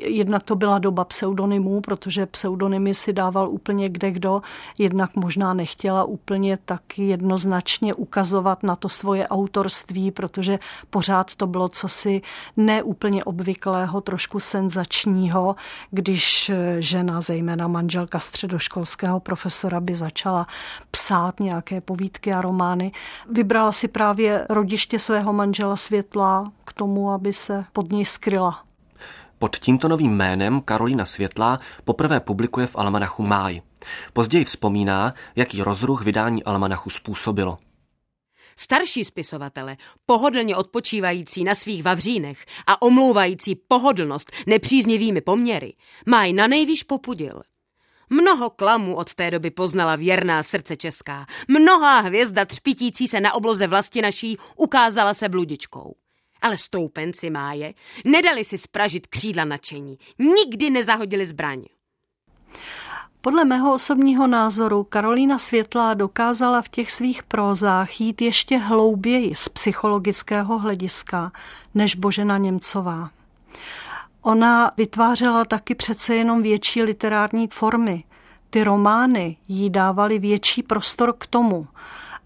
Jednak 0.01 0.43
to 0.43 0.55
byla 0.55 0.79
doba 0.79 1.05
pseudonymů, 1.05 1.81
protože 1.81 2.25
pseudonymy 2.25 2.93
si 2.93 3.13
dával 3.13 3.49
úplně 3.49 3.89
kde 3.89 4.11
kdo, 4.11 4.41
jednak 4.77 5.15
možná 5.15 5.53
nechtěla 5.53 6.03
úplně 6.03 6.57
tak 6.65 6.99
jednoznačně 6.99 7.93
ukazovat 7.93 8.63
na 8.63 8.75
to 8.75 8.89
svoje 8.89 9.27
autorství, 9.27 10.11
protože 10.11 10.59
pořád 10.89 11.35
to 11.35 11.47
bylo 11.47 11.69
cosi 11.69 12.21
neúplně 12.57 13.23
obvyklého, 13.23 14.01
trošku 14.01 14.39
senzačního, 14.39 15.55
když 15.91 16.51
žena, 16.79 17.21
zejména 17.21 17.67
manželka 17.67 18.19
středoškolského 18.19 19.19
profesora, 19.19 19.79
by 19.79 19.95
začala 19.95 20.47
psát 20.91 21.39
nějaké 21.39 21.81
povídky 21.81 22.33
a 22.33 22.41
romány. 22.41 22.91
Vybrala 23.31 23.71
si 23.71 23.87
právě 23.87 24.45
rodiště 24.49 24.99
svého 24.99 25.33
manžela 25.33 25.75
Světla 25.75 26.51
k 26.65 26.73
tomu, 26.73 27.11
aby 27.11 27.33
se 27.33 27.65
pod 27.73 27.91
něj 27.91 28.05
skryla. 28.05 28.68
Pod 29.39 29.55
tímto 29.59 29.87
novým 29.87 30.15
jménem 30.15 30.61
Karolina 30.61 31.05
Světlá 31.05 31.59
poprvé 31.83 32.19
publikuje 32.19 32.67
v 32.67 32.75
Almanachu 32.75 33.23
Máj. 33.23 33.61
Později 34.13 34.45
vzpomíná, 34.45 35.13
jaký 35.35 35.61
rozruch 35.63 36.03
vydání 36.03 36.43
Almanachu 36.43 36.89
způsobilo. 36.89 37.57
Starší 38.55 39.05
spisovatele, 39.05 39.77
pohodlně 40.05 40.55
odpočívající 40.55 41.43
na 41.43 41.55
svých 41.55 41.83
vavřínech 41.83 42.45
a 42.67 42.81
omlouvající 42.81 43.55
pohodlnost 43.55 44.31
nepříznivými 44.47 45.21
poměry, 45.21 45.73
Máj 46.05 46.33
na 46.33 46.47
nejvýš 46.47 46.83
popudil. 46.83 47.41
Mnoho 48.09 48.49
klamů 48.49 48.95
od 48.95 49.13
té 49.13 49.31
doby 49.31 49.51
poznala 49.51 49.95
věrná 49.95 50.43
srdce 50.43 50.75
česká. 50.75 51.25
Mnohá 51.47 51.99
hvězda 51.99 52.45
třpitící 52.45 53.07
se 53.07 53.19
na 53.19 53.33
obloze 53.33 53.67
vlasti 53.67 54.01
naší 54.01 54.37
ukázala 54.55 55.13
se 55.13 55.29
bludičkou. 55.29 55.95
Ale 56.41 56.57
stoupenci 56.57 57.29
máje 57.29 57.73
nedali 58.05 58.43
si 58.43 58.57
spražit 58.57 59.07
křídla 59.07 59.45
nadšení. 59.45 59.97
Nikdy 60.19 60.69
nezahodili 60.69 61.25
zbraň. 61.25 61.63
Podle 63.21 63.45
mého 63.45 63.73
osobního 63.73 64.27
názoru 64.27 64.83
Karolína 64.83 65.37
Světlá 65.37 65.93
dokázala 65.93 66.61
v 66.61 66.69
těch 66.69 66.91
svých 66.91 67.23
prózách 67.23 68.01
jít 68.01 68.21
ještě 68.21 68.57
hlouběji 68.57 69.35
z 69.35 69.49
psychologického 69.49 70.59
hlediska 70.59 71.31
než 71.75 71.95
Božena 71.95 72.37
Němcová. 72.37 73.09
Ona 74.21 74.71
vytvářela 74.77 75.45
taky 75.45 75.75
přece 75.75 76.15
jenom 76.15 76.41
větší 76.41 76.83
literární 76.83 77.47
formy. 77.47 78.03
Ty 78.49 78.63
romány 78.63 79.37
jí 79.47 79.69
dávaly 79.69 80.19
větší 80.19 80.63
prostor 80.63 81.13
k 81.17 81.27
tomu, 81.27 81.67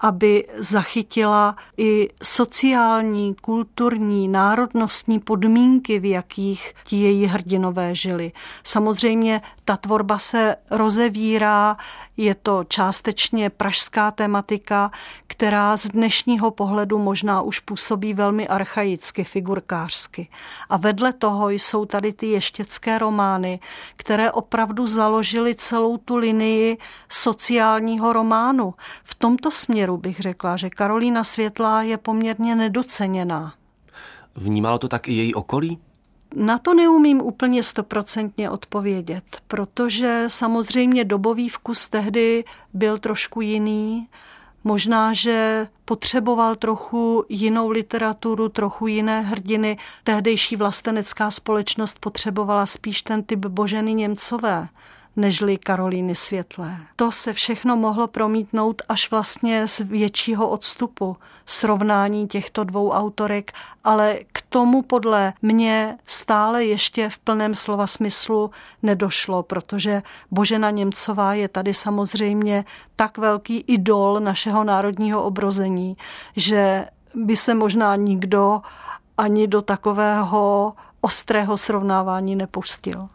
aby 0.04 0.48
zachytila 0.58 1.56
i 1.78 2.10
sociální, 2.24 3.36
kulturní, 3.36 4.28
národnostní 4.28 5.20
podmínky, 5.20 6.00
v 6.00 6.06
jakých 6.06 6.74
ti 6.84 6.96
její 6.96 7.26
hrdinové 7.26 7.96
žili. 7.96 8.32
Samozřejmě 8.64 9.42
ta 9.66 9.78
tvorba 9.78 10.18
se 10.18 10.56
rozevírá, 10.72 11.78
je 12.18 12.36
to 12.36 12.64
částečně 12.64 13.50
pražská 13.50 14.12
tematika, 14.12 14.92
která 15.28 15.78
z 15.78 15.88
dnešního 15.88 16.52
pohledu 16.52 17.00
možná 17.00 17.42
už 17.42 17.60
působí 17.60 18.14
velmi 18.14 18.48
archaicky, 18.48 19.24
figurkářsky. 19.24 20.30
A 20.70 20.78
vedle 20.78 21.14
toho 21.14 21.50
jsou 21.50 21.86
tady 21.86 22.14
ty 22.14 22.28
ještěcké 22.28 22.98
romány, 22.98 23.60
které 23.96 24.32
opravdu 24.32 24.88
založily 24.88 25.56
celou 25.56 25.98
tu 25.98 26.16
linii 26.16 26.78
sociálního 27.10 28.14
románu. 28.14 28.74
V 29.04 29.16
tomto 29.16 29.52
směru 29.52 29.93
bych 29.98 30.20
řekla, 30.20 30.58
že 30.58 30.70
Karolína 30.70 31.24
Světlá 31.24 31.82
je 31.82 31.98
poměrně 31.98 32.56
nedoceněná. 32.56 33.54
Vnímalo 34.36 34.80
to 34.80 34.88
tak 34.88 35.08
i 35.08 35.14
její 35.14 35.34
okolí? 35.34 35.80
Na 36.36 36.58
to 36.58 36.74
neumím 36.74 37.22
úplně 37.22 37.64
stoprocentně 37.64 38.50
odpovědět, 38.50 39.24
protože 39.48 40.24
samozřejmě 40.28 41.04
dobový 41.04 41.50
vkus 41.50 41.90
tehdy 41.90 42.44
byl 42.74 42.98
trošku 42.98 43.42
jiný. 43.42 44.08
Možná, 44.64 45.14
že 45.14 45.68
potřeboval 45.86 46.56
trochu 46.56 47.26
jinou 47.30 47.70
literaturu, 47.70 48.50
trochu 48.50 48.88
jiné 48.88 49.22
hrdiny. 49.22 49.78
Tehdejší 50.04 50.56
vlastenecká 50.56 51.32
společnost 51.32 52.00
potřebovala 52.00 52.66
spíš 52.66 53.02
ten 53.02 53.24
typ 53.24 53.40
Boženy 53.40 53.94
Němcové 53.94 54.68
nežli 55.16 55.58
Karolíny 55.58 56.16
Světlé. 56.16 56.78
To 56.96 57.12
se 57.12 57.34
všechno 57.34 57.78
mohlo 57.78 58.08
promítnout 58.08 58.82
až 58.90 59.12
vlastně 59.12 59.68
z 59.68 59.80
většího 59.80 60.50
odstupu 60.50 61.18
srovnání 61.46 62.28
těchto 62.28 62.64
dvou 62.64 62.92
autorek, 62.92 63.52
ale 63.84 64.18
k 64.34 64.42
tomu 64.50 64.82
podle 64.82 65.34
mě 65.42 65.98
stále 66.06 66.66
ještě 66.66 67.10
v 67.10 67.18
plném 67.18 67.56
slova 67.56 67.88
smyslu 67.88 68.52
nedošlo, 68.84 69.44
protože 69.44 70.02
Božena 70.32 70.70
Němcová 70.70 71.34
je 71.34 71.48
tady 71.48 71.74
samozřejmě 71.74 72.66
tak 72.96 73.18
velký 73.18 73.58
idol 73.58 74.20
našeho 74.20 74.64
národního 74.64 75.24
obrození, 75.24 75.98
že 76.36 76.86
by 77.16 77.36
se 77.36 77.54
možná 77.54 77.96
nikdo 77.96 78.62
ani 79.18 79.48
do 79.48 79.62
takového 79.62 80.74
ostrého 81.02 81.58
srovnávání 81.58 82.36
nepustil. 82.36 83.10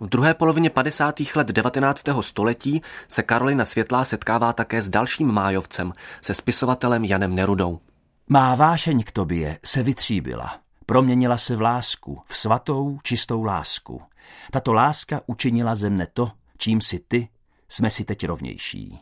V 0.00 0.06
druhé 0.06 0.34
polovině 0.34 0.70
50. 0.70 1.14
let 1.34 1.46
19. 1.46 2.04
století 2.20 2.82
se 3.08 3.22
Karolina 3.22 3.64
Světlá 3.64 4.04
setkává 4.04 4.52
také 4.52 4.82
s 4.82 4.88
dalším 4.88 5.32
májovcem, 5.32 5.92
se 6.20 6.34
spisovatelem 6.34 7.04
Janem 7.04 7.34
Nerudou. 7.34 7.80
Má 8.28 8.54
vášeň 8.54 9.02
k 9.02 9.12
tobě 9.12 9.58
se 9.64 9.82
vytříbila, 9.82 10.58
proměnila 10.86 11.38
se 11.38 11.56
v 11.56 11.62
lásku, 11.62 12.22
v 12.26 12.36
svatou, 12.36 12.98
čistou 13.02 13.42
lásku. 13.42 14.02
Tato 14.50 14.72
láska 14.72 15.20
učinila 15.26 15.74
ze 15.74 15.90
mne 15.90 16.06
to, 16.12 16.30
čím 16.58 16.80
si 16.80 16.98
ty, 17.08 17.28
jsme 17.68 17.90
si 17.90 18.04
teď 18.04 18.26
rovnější. 18.26 18.98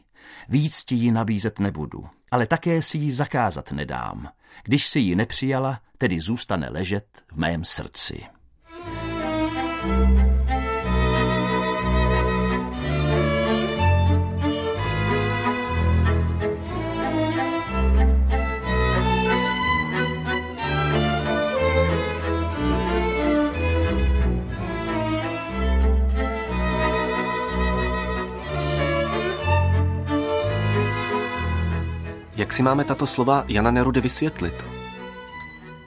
Víc 0.48 0.84
ti 0.84 0.94
ji 0.94 1.12
nabízet 1.12 1.58
nebudu, 1.58 2.06
ale 2.30 2.46
také 2.46 2.82
si 2.82 2.98
ji 2.98 3.12
zakázat 3.12 3.72
nedám. 3.72 4.28
Když 4.62 4.86
si 4.86 5.00
ji 5.00 5.16
nepřijala, 5.16 5.80
tedy 5.98 6.20
zůstane 6.20 6.68
ležet 6.70 7.06
v 7.32 7.38
mém 7.38 7.64
srdci. 7.64 8.26
Jak 32.36 32.52
si 32.52 32.62
máme 32.62 32.84
tato 32.84 33.06
slova 33.06 33.44
Jana 33.48 33.70
Nerudy 33.70 34.00
vysvětlit? 34.00 34.64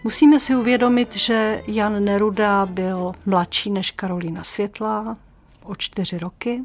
Musíme 0.04 0.40
si 0.40 0.56
uvědomit, 0.56 1.16
že 1.16 1.64
Jan 1.68 2.04
Neruda 2.04 2.66
byl 2.66 3.12
mladší 3.26 3.72
než 3.72 3.92
Karolína 3.92 4.44
Světlá 4.44 5.18
o 5.64 5.76
čtyři 5.76 6.18
roky. 6.18 6.64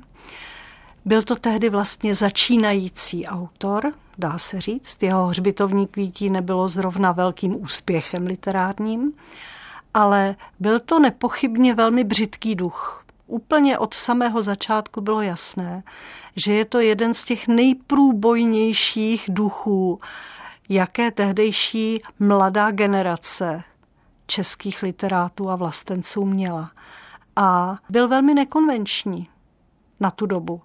Byl 1.04 1.22
to 1.22 1.36
tehdy 1.36 1.68
vlastně 1.68 2.14
začínající 2.14 3.26
autor, 3.26 3.92
dá 4.18 4.38
se 4.38 4.60
říct. 4.60 5.02
Jeho 5.02 5.26
hřbitovní 5.26 5.86
kvítí 5.86 6.30
nebylo 6.30 6.68
zrovna 6.68 7.12
velkým 7.12 7.62
úspěchem 7.62 8.26
literárním, 8.26 9.12
ale 9.94 10.36
byl 10.60 10.80
to 10.80 10.98
nepochybně 10.98 11.74
velmi 11.74 12.04
břitký 12.04 12.54
duch. 12.54 13.03
Úplně 13.26 13.78
od 13.78 13.94
samého 13.94 14.42
začátku 14.42 15.00
bylo 15.00 15.22
jasné, 15.22 15.82
že 16.36 16.52
je 16.52 16.64
to 16.64 16.80
jeden 16.80 17.14
z 17.14 17.24
těch 17.24 17.48
nejprůbojnějších 17.48 19.24
duchů, 19.28 20.00
jaké 20.68 21.10
tehdejší 21.10 22.02
mladá 22.18 22.70
generace 22.70 23.62
českých 24.26 24.82
literátů 24.82 25.50
a 25.50 25.56
vlastenců 25.56 26.24
měla. 26.24 26.70
A 27.36 27.78
byl 27.90 28.08
velmi 28.08 28.34
nekonvenční 28.34 29.28
na 30.00 30.10
tu 30.10 30.26
dobu, 30.26 30.62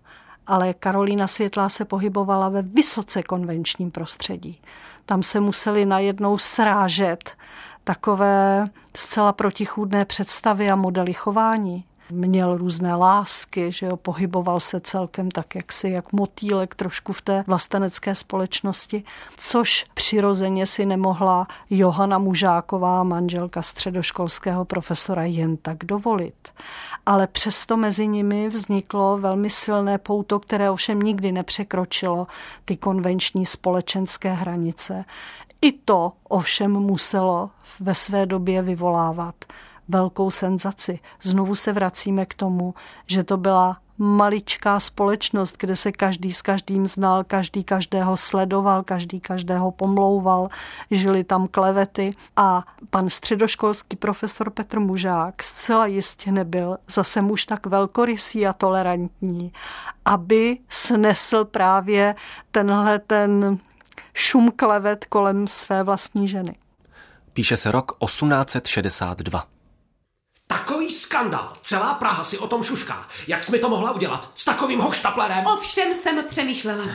ale 0.48 0.74
Karolína 0.74 1.28
Světlá 1.28 1.70
se 1.70 1.86
pohybovala 1.86 2.50
ve 2.50 2.62
vysoce 2.62 3.24
konvenčním 3.24 3.92
prostředí. 3.92 4.62
Tam 5.06 5.24
se 5.24 5.40
museli 5.40 5.86
najednou 5.86 6.38
srážet 6.38 7.38
takové 7.84 8.66
zcela 8.96 9.34
protichůdné 9.34 10.06
představy 10.06 10.72
a 10.72 10.76
modely 10.76 11.14
chování 11.14 11.86
měl 12.12 12.58
různé 12.58 12.96
lásky, 12.96 13.72
že 13.72 13.86
jo, 13.86 13.98
pohyboval 13.98 14.60
se 14.60 14.80
celkem 14.80 15.32
tak 15.32 15.56
jaksi 15.56 15.90
jak 15.90 16.14
motýlek 16.14 16.76
trošku 16.76 17.14
v 17.14 17.22
té 17.22 17.44
vlastenecké 17.48 18.16
společnosti, 18.16 19.04
což 19.38 19.86
přirozeně 19.94 20.66
si 20.66 20.86
nemohla 20.86 21.48
Johana 21.70 22.18
Mužáková, 22.18 23.04
manželka 23.04 23.62
středoškolského 23.62 24.66
profesora, 24.66 25.24
jen 25.24 25.58
tak 25.58 25.78
dovolit. 25.78 26.50
Ale 27.06 27.28
přesto 27.28 27.78
mezi 27.78 28.08
nimi 28.08 28.50
vzniklo 28.50 29.18
velmi 29.18 29.50
silné 29.50 29.98
pouto, 29.98 30.40
které 30.40 30.70
ovšem 30.70 31.00
nikdy 31.00 31.32
nepřekročilo 31.32 32.28
ty 32.66 32.78
konvenční 32.78 33.46
společenské 33.46 34.34
hranice. 34.34 35.06
I 35.62 35.72
to 35.72 36.12
ovšem 36.24 36.72
muselo 36.72 37.50
ve 37.80 37.96
své 37.96 38.26
době 38.26 38.62
vyvolávat 38.62 39.36
velkou 39.90 40.32
senzaci. 40.32 41.00
Znovu 41.22 41.56
se 41.56 41.74
vracíme 41.74 42.26
k 42.26 42.34
tomu, 42.34 42.74
že 43.08 43.24
to 43.24 43.38
byla 43.38 43.78
maličká 44.00 44.80
společnost, 44.80 45.56
kde 45.60 45.76
se 45.76 45.92
každý 45.92 46.34
s 46.34 46.42
každým 46.42 46.88
znal, 46.88 47.24
každý 47.24 47.64
každého 47.64 48.18
sledoval, 48.18 48.84
každý 48.84 49.20
každého 49.20 49.72
pomlouval, 49.72 50.50
žili 50.92 51.24
tam 51.24 51.48
klevety 51.48 52.16
a 52.36 52.64
pan 52.90 53.10
středoškolský 53.10 53.96
profesor 53.96 54.50
Petr 54.50 54.80
Mužák 54.80 55.44
zcela 55.44 55.86
jistě 55.86 56.32
nebyl 56.32 56.78
zase 56.88 57.22
muž 57.22 57.46
tak 57.46 57.66
velkorysý 57.66 58.48
a 58.48 58.54
tolerantní, 58.54 59.54
aby 60.06 60.58
snesl 60.70 61.46
právě 61.46 62.16
tenhle 62.52 63.00
ten 63.00 63.58
šum 64.14 64.52
klevet 64.56 65.06
kolem 65.06 65.48
své 65.48 65.84
vlastní 65.84 66.28
ženy. 66.28 66.56
Píše 67.34 67.58
se 67.58 67.72
rok 67.72 67.92
1862. 68.06 69.59
Skandál. 71.20 71.54
Celá 71.62 71.94
Praha 71.94 72.24
si 72.24 72.38
o 72.38 72.48
tom 72.48 72.64
šušká. 72.64 73.08
Jak 73.28 73.44
jsi 73.44 73.52
mi 73.52 73.60
to 73.60 73.70
mohla 73.70 73.92
udělat? 73.92 74.32
S 74.36 74.46
takovým 74.46 74.80
hochštaplerem? 74.80 75.46
O 75.46 75.56
všem 75.56 75.96
jsem 75.96 76.24
přemýšlela. 76.30 76.86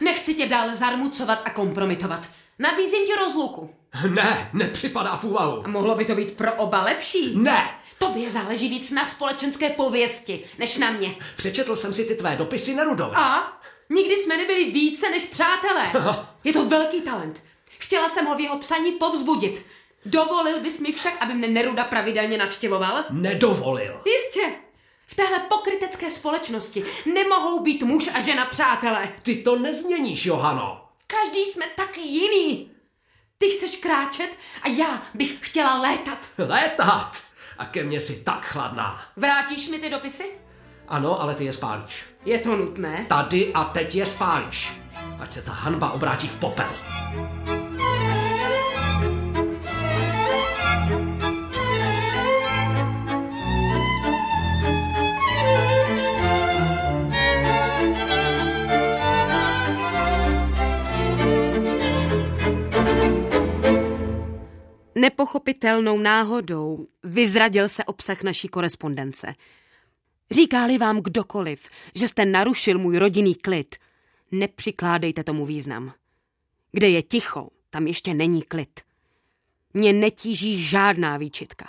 Nechci 0.00 0.34
tě 0.34 0.46
dál 0.46 0.74
zarmucovat 0.74 1.38
a 1.44 1.50
kompromitovat. 1.50 2.26
Nabízím 2.58 3.06
ti 3.06 3.12
rozluku. 3.14 3.74
Ne, 4.08 4.50
nepřipadá 4.52 5.16
v 5.16 5.24
úvahu. 5.24 5.62
A 5.64 5.68
mohlo 5.68 5.94
by 5.94 6.04
to 6.04 6.14
být 6.14 6.36
pro 6.36 6.52
oba 6.54 6.82
lepší? 6.82 7.36
Ne! 7.36 7.70
Tobě 7.98 8.30
záleží 8.30 8.68
víc 8.68 8.90
na 8.90 9.06
společenské 9.06 9.70
pověsti, 9.70 10.44
než 10.58 10.78
na 10.78 10.90
mě. 10.90 11.14
Přečetl 11.36 11.76
jsem 11.76 11.94
si 11.94 12.04
ty 12.04 12.14
tvé 12.14 12.36
dopisy 12.36 12.74
Nerudové. 12.74 13.16
A? 13.16 13.52
Nikdy 13.90 14.16
jsme 14.16 14.36
nebyli 14.36 14.64
více 14.64 15.10
než 15.10 15.24
přátelé. 15.24 15.92
Je 16.44 16.52
to 16.52 16.64
velký 16.64 17.00
talent. 17.00 17.42
Chtěla 17.78 18.08
jsem 18.08 18.26
ho 18.26 18.34
v 18.34 18.40
jeho 18.40 18.58
psaní 18.58 18.92
povzbudit. 18.92 19.66
Dovolil 20.04 20.60
bys 20.60 20.80
mi 20.80 20.92
však, 20.92 21.14
aby 21.20 21.34
mne 21.34 21.48
Neruda 21.48 21.84
pravidelně 21.84 22.38
navštěvoval? 22.38 23.04
Nedovolil. 23.10 24.00
Jistě. 24.06 24.52
V 25.06 25.14
téhle 25.14 25.38
pokrytecké 25.40 26.10
společnosti 26.10 26.84
nemohou 27.14 27.62
být 27.62 27.82
muž 27.82 28.10
a 28.14 28.20
žena 28.20 28.44
přátelé. 28.46 29.08
Ty 29.22 29.36
to 29.36 29.58
nezměníš, 29.58 30.26
Johano. 30.26 30.88
Každý 31.06 31.40
jsme 31.46 31.64
tak 31.76 31.98
jiný. 31.98 32.70
Ty 33.38 33.48
chceš 33.48 33.76
kráčet 33.76 34.30
a 34.62 34.68
já 34.68 35.02
bych 35.14 35.38
chtěla 35.40 35.80
létat. 35.80 36.18
Létat? 36.38 37.10
A 37.58 37.66
ke 37.66 37.82
mně 37.84 38.00
si 38.00 38.20
tak 38.22 38.46
chladná. 38.46 39.02
Vrátíš 39.16 39.68
mi 39.68 39.78
ty 39.78 39.90
dopisy? 39.90 40.24
Ano, 40.88 41.20
ale 41.22 41.34
ty 41.34 41.44
je 41.44 41.52
spálíš. 41.52 42.04
Je 42.24 42.38
to 42.38 42.56
nutné? 42.56 43.06
Tady 43.08 43.52
a 43.54 43.64
teď 43.64 43.94
je 43.94 44.06
spálíš. 44.06 44.72
Ať 45.20 45.32
se 45.32 45.42
ta 45.42 45.52
hanba 45.52 45.90
obrátí 45.90 46.28
v 46.28 46.40
popel. 46.40 46.70
Nepochopitelnou 65.04 65.98
náhodou 65.98 66.86
vyzradil 67.02 67.68
se 67.68 67.84
obsah 67.84 68.22
naší 68.22 68.48
korespondence. 68.48 69.34
Říkáli 70.30 70.78
vám 70.78 71.00
kdokoliv, 71.00 71.68
že 71.94 72.08
jste 72.08 72.24
narušil 72.24 72.78
můj 72.78 72.98
rodinný 72.98 73.34
klid, 73.34 73.76
nepřikládejte 74.32 75.24
tomu 75.24 75.46
význam. 75.46 75.92
Kde 76.72 76.88
je 76.88 77.02
ticho, 77.02 77.48
tam 77.70 77.86
ještě 77.86 78.14
není 78.14 78.42
klid. 78.42 78.80
Mě 79.74 79.92
netíží 79.92 80.62
žádná 80.62 81.16
výčitka. 81.16 81.66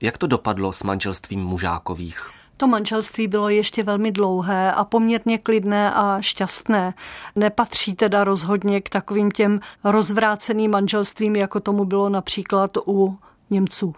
Jak 0.00 0.18
to 0.18 0.26
dopadlo 0.26 0.72
s 0.72 0.82
manželstvím 0.82 1.40
mužákových? 1.40 2.30
To 2.56 2.66
manželství 2.66 3.28
bylo 3.28 3.48
ještě 3.48 3.82
velmi 3.82 4.12
dlouhé 4.12 4.72
a 4.72 4.84
poměrně 4.84 5.38
klidné 5.38 5.92
a 5.94 6.20
šťastné. 6.20 6.94
Nepatří 7.36 7.94
teda 7.94 8.24
rozhodně 8.24 8.80
k 8.80 8.88
takovým 8.88 9.30
těm 9.30 9.60
rozvráceným 9.84 10.70
manželstvím, 10.70 11.36
jako 11.36 11.60
tomu 11.60 11.84
bylo 11.84 12.08
například 12.08 12.70
u 12.86 13.18
Němců. 13.50 13.94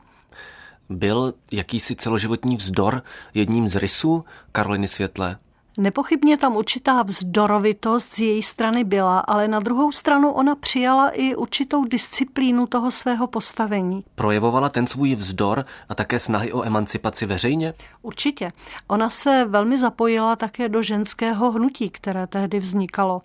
Byl 0.88 1.35
jakýsi 1.53 1.97
celoživotní 1.97 2.57
vzdor 2.57 3.03
jedním 3.35 3.68
z 3.68 3.77
rysů 3.77 4.25
Karoliny 4.53 4.88
Světlé? 4.88 5.37
Nepochybně 5.79 6.37
tam 6.37 6.57
určitá 6.57 7.03
vzdorovitost 7.03 8.14
z 8.14 8.19
její 8.19 8.43
strany 8.43 8.85
byla, 8.85 9.21
ale 9.21 9.49
na 9.49 9.61
druhou 9.61 9.93
stranu 9.93 10.33
ona 10.33 10.55
přijala 10.55 11.09
i 11.09 11.35
určitou 11.35 11.85
disciplínu 11.85 12.67
toho 12.67 12.91
svého 12.91 13.27
postavení. 13.27 14.05
Projevovala 14.14 14.69
ten 14.69 14.87
svůj 14.87 15.14
vzdor 15.14 15.64
a 15.88 15.95
také 15.95 16.19
snahy 16.19 16.53
o 16.53 16.62
emancipaci 16.62 17.27
veřejně? 17.27 17.75
Určitě. 18.03 18.53
Ona 18.88 19.11
se 19.11 19.45
velmi 19.49 19.79
zapojila 19.79 20.37
také 20.37 20.69
do 20.69 20.83
ženského 20.83 21.53
hnutí, 21.53 21.91
které 21.91 22.27
tehdy 22.27 22.59
vznikalo. 22.59 23.23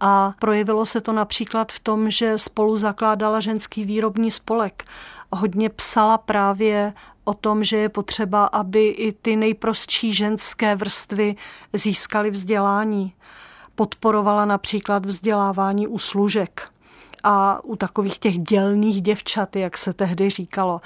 A 0.00 0.34
projevilo 0.38 0.86
se 0.86 1.00
to 1.00 1.12
například 1.12 1.72
v 1.72 1.80
tom, 1.80 2.10
že 2.10 2.38
spolu 2.38 2.76
zakládala 2.76 3.40
ženský 3.40 3.84
výrobní 3.84 4.30
spolek 4.30 4.84
hodně 5.32 5.68
psala 5.68 6.18
právě 6.18 6.92
o 7.24 7.34
tom, 7.34 7.64
že 7.64 7.76
je 7.76 7.88
potřeba, 7.88 8.44
aby 8.44 8.88
i 8.88 9.12
ty 9.12 9.36
nejprostší 9.36 10.14
ženské 10.14 10.76
vrstvy 10.76 11.36
získaly 11.72 12.30
vzdělání. 12.30 13.14
Podporovala 13.74 14.44
například 14.44 15.06
vzdělávání 15.06 15.86
u 15.86 15.98
služek 15.98 16.68
a 17.24 17.64
u 17.64 17.76
takových 17.76 18.18
těch 18.18 18.38
dělných 18.38 19.02
děvčat, 19.02 19.56
jak 19.56 19.78
se 19.78 19.92
tehdy 19.92 20.30
říkalo. 20.30 20.80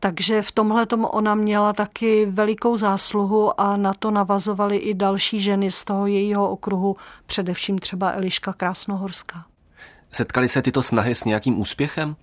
Takže 0.00 0.42
v 0.42 0.52
tomhle 0.52 0.86
tomu 0.86 1.06
ona 1.06 1.34
měla 1.34 1.72
taky 1.72 2.26
velikou 2.26 2.76
zásluhu 2.76 3.60
a 3.60 3.76
na 3.76 3.94
to 3.94 4.10
navazovaly 4.10 4.76
i 4.76 4.94
další 4.94 5.40
ženy 5.40 5.70
z 5.70 5.84
toho 5.84 6.06
jejího 6.06 6.50
okruhu, 6.50 6.96
především 7.26 7.78
třeba 7.78 8.12
Eliška 8.12 8.52
Krásnohorská. 8.52 9.51
Setkali 10.12 10.48
se 10.48 10.62
tyto 10.62 10.82
snahy 10.82 11.14
s 11.14 11.24
nějakým 11.24 11.60
úspěchem? 11.60 12.16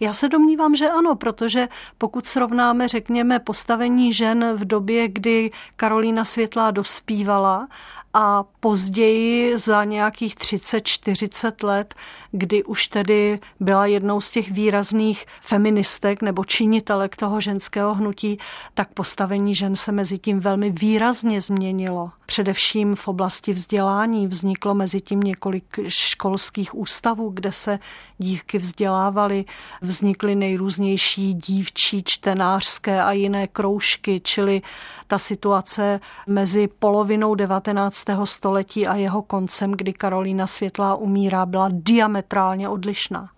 Já 0.00 0.12
se 0.12 0.28
domnívám, 0.28 0.76
že 0.76 0.88
ano, 0.88 1.16
protože 1.16 1.68
pokud 1.98 2.26
srovnáme, 2.26 2.88
řekněme, 2.88 3.38
postavení 3.38 4.12
žen 4.12 4.52
v 4.54 4.64
době, 4.64 5.08
kdy 5.08 5.50
Karolína 5.76 6.24
Světlá 6.24 6.70
dospívala 6.70 7.68
a 8.14 8.44
později 8.60 9.58
za 9.58 9.84
nějakých 9.84 10.36
30-40 10.36 11.66
let, 11.66 11.94
kdy 12.32 12.64
už 12.64 12.86
tedy 12.86 13.40
byla 13.60 13.86
jednou 13.86 14.20
z 14.20 14.30
těch 14.30 14.50
výrazných 14.50 15.26
feministek 15.40 16.22
nebo 16.22 16.44
činitelek 16.44 17.16
toho 17.16 17.40
ženského 17.40 17.94
hnutí, 17.94 18.38
tak 18.74 18.88
postavení 18.94 19.54
žen 19.54 19.76
se 19.76 19.92
mezi 19.92 20.18
tím 20.18 20.40
velmi 20.40 20.70
výrazně 20.70 21.40
změnilo. 21.40 22.10
Především 22.26 22.96
v 22.96 23.08
oblasti 23.08 23.52
vzdělání 23.52 24.26
vzniklo 24.26 24.74
mezi 24.74 25.00
tím 25.00 25.20
několik 25.20 25.64
školských 25.88 26.74
ústavů, 26.74 27.30
kde 27.30 27.52
se 27.52 27.78
dívky 28.18 28.58
vzdělávaly. 28.58 29.44
Vznikly 29.82 30.34
nejrůznější 30.34 31.34
dívčí 31.34 32.02
čtenářské 32.02 33.02
a 33.02 33.12
jiné 33.12 33.46
kroužky, 33.46 34.20
čili 34.24 34.62
ta 35.06 35.18
situace 35.18 36.00
mezi 36.26 36.68
polovinou 36.78 37.34
19. 37.34 38.05
století 38.24 38.86
a 38.86 38.94
jeho 38.94 39.22
koncem, 39.22 39.72
kdy 39.72 39.92
Karolína 39.92 40.46
Světlá 40.46 40.94
umírá, 40.96 41.46
byla 41.46 41.68
diametrálně 41.72 42.68
odlišná. 42.68 43.30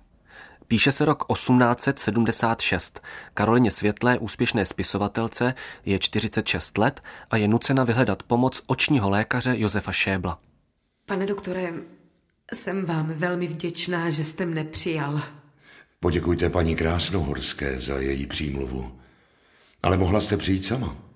Píše 0.66 0.92
se 0.92 1.04
rok 1.04 1.24
1876. 1.32 3.00
Karolině 3.34 3.70
Světlé, 3.70 4.18
úspěšné 4.18 4.64
spisovatelce, 4.64 5.54
je 5.84 5.98
46 5.98 6.78
let 6.78 7.00
a 7.30 7.36
je 7.36 7.48
nucena 7.48 7.84
vyhledat 7.84 8.22
pomoc 8.22 8.62
očního 8.66 9.10
lékaře 9.10 9.54
Josefa 9.58 9.92
Šébla. 9.92 10.38
Pane 11.06 11.26
doktore, 11.26 11.72
jsem 12.54 12.84
vám 12.84 13.06
velmi 13.06 13.46
vděčná, 13.46 14.10
že 14.10 14.24
jste 14.24 14.46
mne 14.46 14.64
přijal. 14.64 15.20
Poděkujte 16.00 16.50
paní 16.50 16.76
Krásnohorské 16.76 17.80
za 17.80 17.98
její 17.98 18.26
přímluvu. 18.26 19.00
Ale 19.82 19.96
mohla 19.96 20.20
jste 20.20 20.36
přijít 20.36 20.64
sama. 20.64 21.07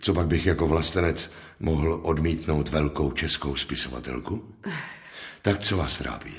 Co 0.00 0.14
pak 0.14 0.26
bych 0.26 0.46
jako 0.46 0.66
vlastenec 0.66 1.30
mohl 1.60 2.00
odmítnout 2.02 2.68
velkou 2.68 3.10
českou 3.10 3.56
spisovatelku? 3.56 4.54
Tak 5.42 5.60
co 5.60 5.76
vás 5.76 5.98
trápí? 5.98 6.34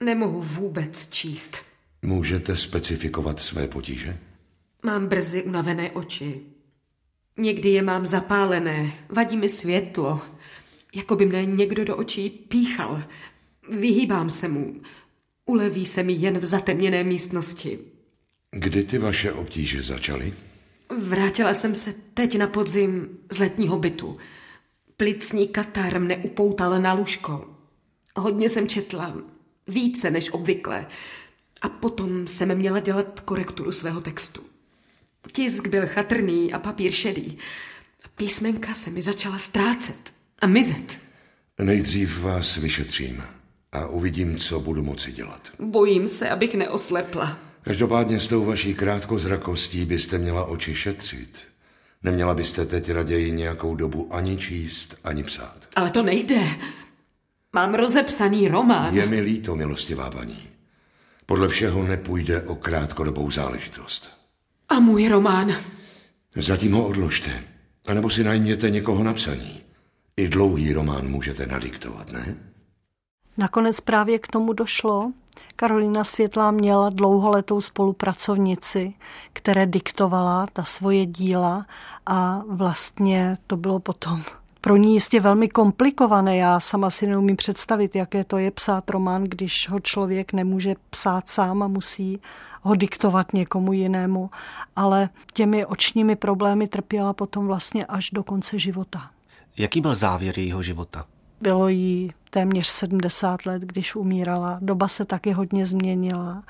Nemohu 0.00 0.42
vůbec 0.42 1.08
číst. 1.08 1.62
Můžete 2.02 2.56
specifikovat 2.56 3.40
své 3.40 3.68
potíže? 3.68 4.18
Mám 4.82 5.06
brzy 5.06 5.42
unavené 5.42 5.90
oči. 5.90 6.40
Někdy 7.38 7.68
je 7.68 7.82
mám 7.82 8.06
zapálené, 8.06 8.92
vadí 9.08 9.36
mi 9.36 9.48
světlo, 9.48 10.20
jako 10.94 11.16
by 11.16 11.26
mne 11.26 11.44
někdo 11.44 11.84
do 11.84 11.96
očí 11.96 12.30
píchal. 12.30 13.02
Vyhýbám 13.70 14.30
se 14.30 14.48
mu. 14.48 14.80
Uleví 15.46 15.86
se 15.86 16.02
mi 16.02 16.12
jen 16.12 16.38
v 16.38 16.44
zatemněné 16.44 17.04
místnosti. 17.04 17.78
Kdy 18.50 18.84
ty 18.84 18.98
vaše 18.98 19.32
obtíže 19.32 19.82
začaly? 19.82 20.34
Vrátila 20.98 21.54
jsem 21.54 21.74
se 21.74 21.94
teď 22.14 22.38
na 22.38 22.46
podzim 22.46 23.08
z 23.32 23.38
letního 23.38 23.78
bytu. 23.78 24.16
Plicní 24.96 25.48
katar 25.48 26.00
mne 26.00 26.16
upoutal 26.16 26.80
na 26.82 26.92
lůžko. 26.92 27.48
Hodně 28.16 28.48
jsem 28.48 28.68
četla, 28.68 29.16
více 29.68 30.10
než 30.10 30.30
obvykle. 30.32 30.86
A 31.62 31.68
potom 31.68 32.26
jsem 32.26 32.54
měla 32.54 32.80
dělat 32.80 33.20
korekturu 33.20 33.72
svého 33.72 34.00
textu. 34.00 34.42
Tisk 35.32 35.68
byl 35.68 35.86
chatrný 35.86 36.52
a 36.52 36.58
papír 36.58 36.92
šedý. 36.92 37.38
Písmenka 38.16 38.74
se 38.74 38.90
mi 38.90 39.02
začala 39.02 39.38
ztrácet 39.38 40.14
a 40.38 40.46
mizet. 40.46 40.98
Nejdřív 41.58 42.20
vás 42.20 42.56
vyšetřím 42.56 43.22
a 43.72 43.86
uvidím, 43.86 44.38
co 44.38 44.60
budu 44.60 44.82
moci 44.82 45.12
dělat. 45.12 45.52
Bojím 45.58 46.08
se, 46.08 46.30
abych 46.30 46.54
neoslepla. 46.54 47.38
Každopádně 47.66 48.20
s 48.20 48.28
tou 48.28 48.44
vaší 48.44 48.74
krátkozrakostí 48.74 49.84
byste 49.84 50.18
měla 50.18 50.44
oči 50.44 50.74
šetřit. 50.74 51.38
Neměla 52.02 52.34
byste 52.34 52.66
teď 52.66 52.90
raději 52.90 53.32
nějakou 53.32 53.74
dobu 53.74 54.14
ani 54.14 54.36
číst, 54.36 54.98
ani 55.04 55.24
psát. 55.24 55.68
Ale 55.76 55.90
to 55.90 56.02
nejde. 56.02 56.40
Mám 57.52 57.74
rozepsaný 57.74 58.48
román. 58.48 58.94
Je 58.94 59.06
mi 59.06 59.20
líto, 59.20 59.56
milostivá 59.56 60.10
paní. 60.10 60.38
Podle 61.26 61.48
všeho 61.48 61.82
nepůjde 61.82 62.42
o 62.42 62.54
krátkodobou 62.54 63.30
záležitost. 63.30 64.10
A 64.68 64.80
můj 64.80 65.08
román? 65.08 65.52
Zatím 66.34 66.72
ho 66.72 66.86
odložte. 66.86 67.44
A 67.86 67.94
nebo 67.94 68.10
si 68.10 68.24
najměte 68.24 68.70
někoho 68.70 69.04
na 69.04 69.12
psaní. 69.12 69.62
I 70.16 70.28
dlouhý 70.28 70.72
román 70.72 71.08
můžete 71.08 71.46
nadiktovat, 71.46 72.12
ne? 72.12 72.36
Nakonec 73.38 73.80
právě 73.80 74.18
k 74.18 74.26
tomu 74.26 74.52
došlo. 74.52 75.12
Karolina 75.56 76.04
Světlá 76.04 76.50
měla 76.50 76.90
dlouholetou 76.90 77.60
spolupracovnici, 77.60 78.94
které 79.32 79.66
diktovala 79.66 80.46
ta 80.52 80.64
svoje 80.64 81.06
díla 81.06 81.66
a 82.06 82.42
vlastně 82.48 83.36
to 83.46 83.56
bylo 83.56 83.80
potom 83.80 84.22
pro 84.66 84.76
ní 84.76 84.94
jistě 84.94 85.20
velmi 85.20 85.48
komplikované. 85.48 86.36
Já 86.36 86.60
sama 86.60 86.90
si 86.90 87.06
neumím 87.06 87.36
představit, 87.36 87.96
jaké 87.96 88.24
to 88.24 88.38
je 88.38 88.50
psát 88.50 88.90
román, 88.90 89.24
když 89.24 89.68
ho 89.68 89.80
člověk 89.80 90.32
nemůže 90.32 90.74
psát 90.90 91.28
sám 91.28 91.62
a 91.62 91.68
musí 91.68 92.20
ho 92.62 92.74
diktovat 92.74 93.32
někomu 93.32 93.72
jinému. 93.72 94.30
Ale 94.76 95.08
těmi 95.32 95.66
očními 95.66 96.16
problémy 96.16 96.68
trpěla 96.68 97.12
potom 97.12 97.46
vlastně 97.46 97.86
až 97.86 98.10
do 98.10 98.22
konce 98.22 98.58
života. 98.58 99.10
Jaký 99.56 99.80
byl 99.80 99.94
závěr 99.94 100.38
jejího 100.38 100.62
života? 100.62 101.04
Bylo 101.40 101.68
jí 101.68 102.12
téměř 102.36 102.66
70 102.66 103.46
let, 103.46 103.62
když 103.62 103.96
umírala. 103.96 104.58
Doba 104.60 104.88
se 104.88 105.04
taky 105.04 105.32
hodně 105.32 105.66
změnila, 105.66 106.42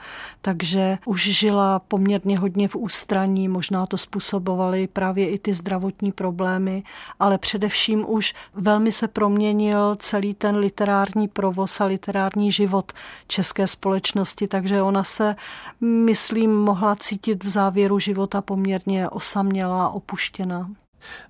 takže 0.42 0.99
už 1.05 1.22
žila 1.22 1.79
poměrně 1.79 2.38
hodně 2.38 2.68
v 2.68 2.77
ústraní, 2.77 3.49
možná 3.49 3.87
to 3.87 3.99
způsobovaly 3.99 4.87
právě 4.87 5.31
i 5.31 5.38
ty 5.38 5.55
zdravotní 5.55 6.12
problémy, 6.12 6.83
ale 7.20 7.38
především 7.38 8.05
už 8.09 8.35
velmi 8.55 8.92
se 8.92 9.09
proměnil 9.09 9.96
celý 9.96 10.35
ten 10.35 10.57
literární 10.57 11.29
provoz 11.29 11.81
a 11.81 11.85
literární 11.85 12.53
život 12.53 12.92
české 13.29 13.66
společnosti, 13.66 14.49
takže 14.49 14.83
ona 14.83 15.05
se, 15.05 15.37
myslím, 15.81 16.57
mohla 16.57 16.96
cítit 16.96 17.44
v 17.44 17.49
závěru 17.49 17.99
života 17.99 18.40
poměrně 18.40 19.09
osamělá, 19.09 19.88
opuštěná. 19.88 20.70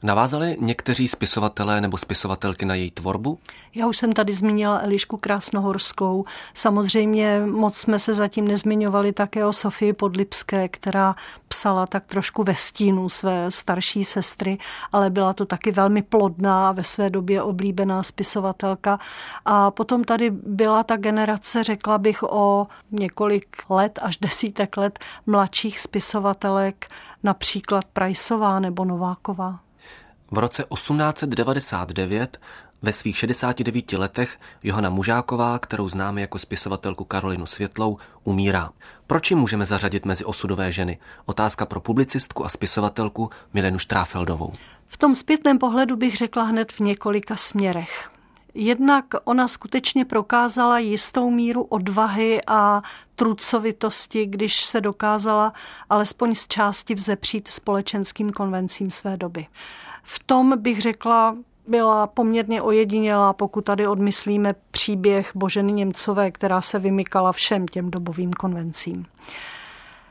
Navázali 0.03 0.57
někteří 0.61 1.09
spisovatelé 1.09 1.81
nebo 1.81 1.99
spisovatelky 1.99 2.65
na 2.65 2.75
její 2.75 2.91
tvorbu? 2.91 3.39
Já 3.75 3.87
už 3.87 3.97
jsem 3.97 4.13
tady 4.13 4.35
zmínila 4.35 4.81
Elišku 4.83 5.17
Krásnohorskou. 5.17 6.25
Samozřejmě 6.55 7.41
moc 7.47 7.77
jsme 7.77 7.99
se 7.99 8.15
zatím 8.15 8.49
nezmiňovali 8.49 9.13
také 9.13 9.47
o 9.47 9.53
Sofii 9.53 9.93
Podlipské, 9.93 10.69
která 10.69 11.15
psala 11.49 11.87
tak 11.87 12.07
trošku 12.07 12.43
ve 12.43 12.55
stínu 12.55 13.09
své 13.09 13.51
starší 13.51 14.05
sestry, 14.05 14.59
ale 14.93 15.11
byla 15.11 15.33
to 15.33 15.47
taky 15.47 15.73
velmi 15.73 16.03
plodná 16.03 16.73
ve 16.73 16.85
své 16.85 17.11
době 17.11 17.43
oblíbená 17.43 18.03
spisovatelka. 18.03 18.99
A 19.45 19.71
potom 19.71 20.05
tady 20.05 20.31
byla 20.31 20.83
ta 20.83 20.97
generace, 20.97 21.65
řekla 21.65 21.99
bych, 21.99 22.23
o 22.23 22.67
několik 22.91 23.57
let 23.69 23.99
až 24.03 24.17
desítek 24.17 24.77
let 24.77 24.99
mladších 25.27 25.81
spisovatelek, 25.81 26.87
například 27.27 27.85
Prajsová 27.85 28.61
nebo 28.61 28.85
Nováková. 28.85 29.61
V 30.31 30.39
roce 30.39 30.65
1899 30.75 32.41
ve 32.83 32.93
svých 32.93 33.19
69 33.19 33.93
letech 33.93 34.39
Johana 34.63 34.91
Mužáková, 34.91 35.59
kterou 35.59 35.89
známe 35.89 36.21
jako 36.21 36.39
spisovatelku 36.39 37.05
Karolinu 37.05 37.47
Světlou, 37.47 37.99
umírá. 38.25 38.71
Proč 39.07 39.31
ji 39.31 39.37
můžeme 39.37 39.67
zařadit 39.67 40.07
mezi 40.07 40.25
osudové 40.25 40.73
ženy? 40.73 40.99
Otázka 41.27 41.67
pro 41.67 41.81
publicistku 41.81 42.45
a 42.45 42.49
spisovatelku 42.49 43.31
Milenu 43.55 43.79
Štráfeldovou. 43.79 44.53
V 44.87 44.97
tom 44.97 45.15
zpětném 45.15 45.59
pohledu 45.59 45.97
bych 45.97 46.17
řekla 46.17 46.43
hned 46.43 46.73
v 46.73 46.81
několika 46.81 47.37
směrech. 47.37 48.11
Jednak 48.59 49.05
ona 49.25 49.49
skutečně 49.49 50.05
prokázala 50.05 50.79
jistou 50.79 51.31
míru 51.31 51.63
odvahy 51.63 52.41
a 52.47 52.83
trucovitosti, 53.17 54.27
když 54.27 54.65
se 54.65 54.81
dokázala 54.81 55.53
alespoň 55.91 56.35
z 56.35 56.47
části 56.47 56.95
vzepřít 56.95 57.49
společenským 57.49 58.31
konvencím 58.31 58.91
své 58.91 59.17
doby. 59.17 59.47
V 60.03 60.19
tom 60.27 60.63
bych 60.63 60.81
řekla, 60.81 61.37
byla 61.67 62.07
poměrně 62.07 62.63
ojedinělá, 62.63 63.33
pokud 63.33 63.65
tady 63.65 63.87
odmyslíme 63.87 64.55
příběh 64.71 65.31
Boženy 65.35 65.73
Němcové, 65.73 66.31
která 66.31 66.61
se 66.61 66.79
vymykala 66.79 67.33
všem 67.33 67.69
těm 67.69 67.91
dobovým 67.91 68.33
konvencím. 68.33 69.07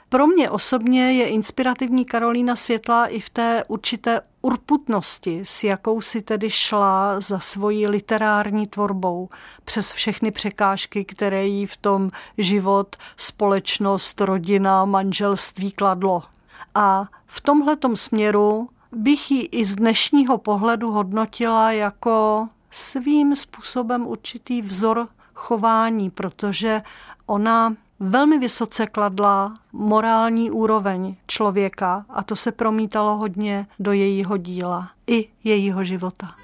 Pro 0.10 0.27
mě 0.27 0.49
osobně 0.49 1.13
je 1.13 1.29
inspirativní 1.29 2.05
Karolína 2.05 2.55
Světla 2.55 3.08
i 3.08 3.19
v 3.19 3.29
té 3.29 3.63
určité 3.67 4.21
urputnosti, 4.45 5.41
s 5.43 5.63
jakou 5.63 6.01
si 6.01 6.21
tedy 6.21 6.49
šla 6.49 7.19
za 7.19 7.39
svojí 7.39 7.88
literární 7.88 8.67
tvorbou 8.67 9.29
přes 9.63 9.91
všechny 9.91 10.31
překážky, 10.31 11.05
které 11.05 11.45
jí 11.47 11.65
v 11.65 11.77
tom 11.77 12.10
život, 12.38 12.95
společnost, 13.17 14.21
rodina, 14.21 14.86
manželství 14.86 15.71
kladlo. 15.71 16.23
A 16.75 17.05
v 17.25 17.41
tomhletom 17.41 17.95
směru 17.95 18.69
bych 18.91 19.31
ji 19.31 19.41
i 19.41 19.65
z 19.65 19.75
dnešního 19.75 20.38
pohledu 20.38 20.91
hodnotila 20.91 21.71
jako 21.71 22.47
svým 22.71 23.36
způsobem 23.36 24.08
určitý 24.08 24.62
vzor 24.62 25.08
chování, 25.34 26.10
protože 26.10 26.81
ona 27.25 27.75
velmi 27.99 28.38
vysoce 28.38 28.88
kladla 28.88 29.53
morální 29.73 30.51
úroveň 30.51 31.15
člověka 31.27 32.05
a 32.10 32.23
to 32.23 32.36
se 32.36 32.51
promítalo 32.51 33.17
hodně 33.17 33.67
do 33.79 33.91
jejího 33.91 34.38
díla 34.38 34.89
i 35.08 35.29
jejího 35.43 35.84
života. 35.84 36.36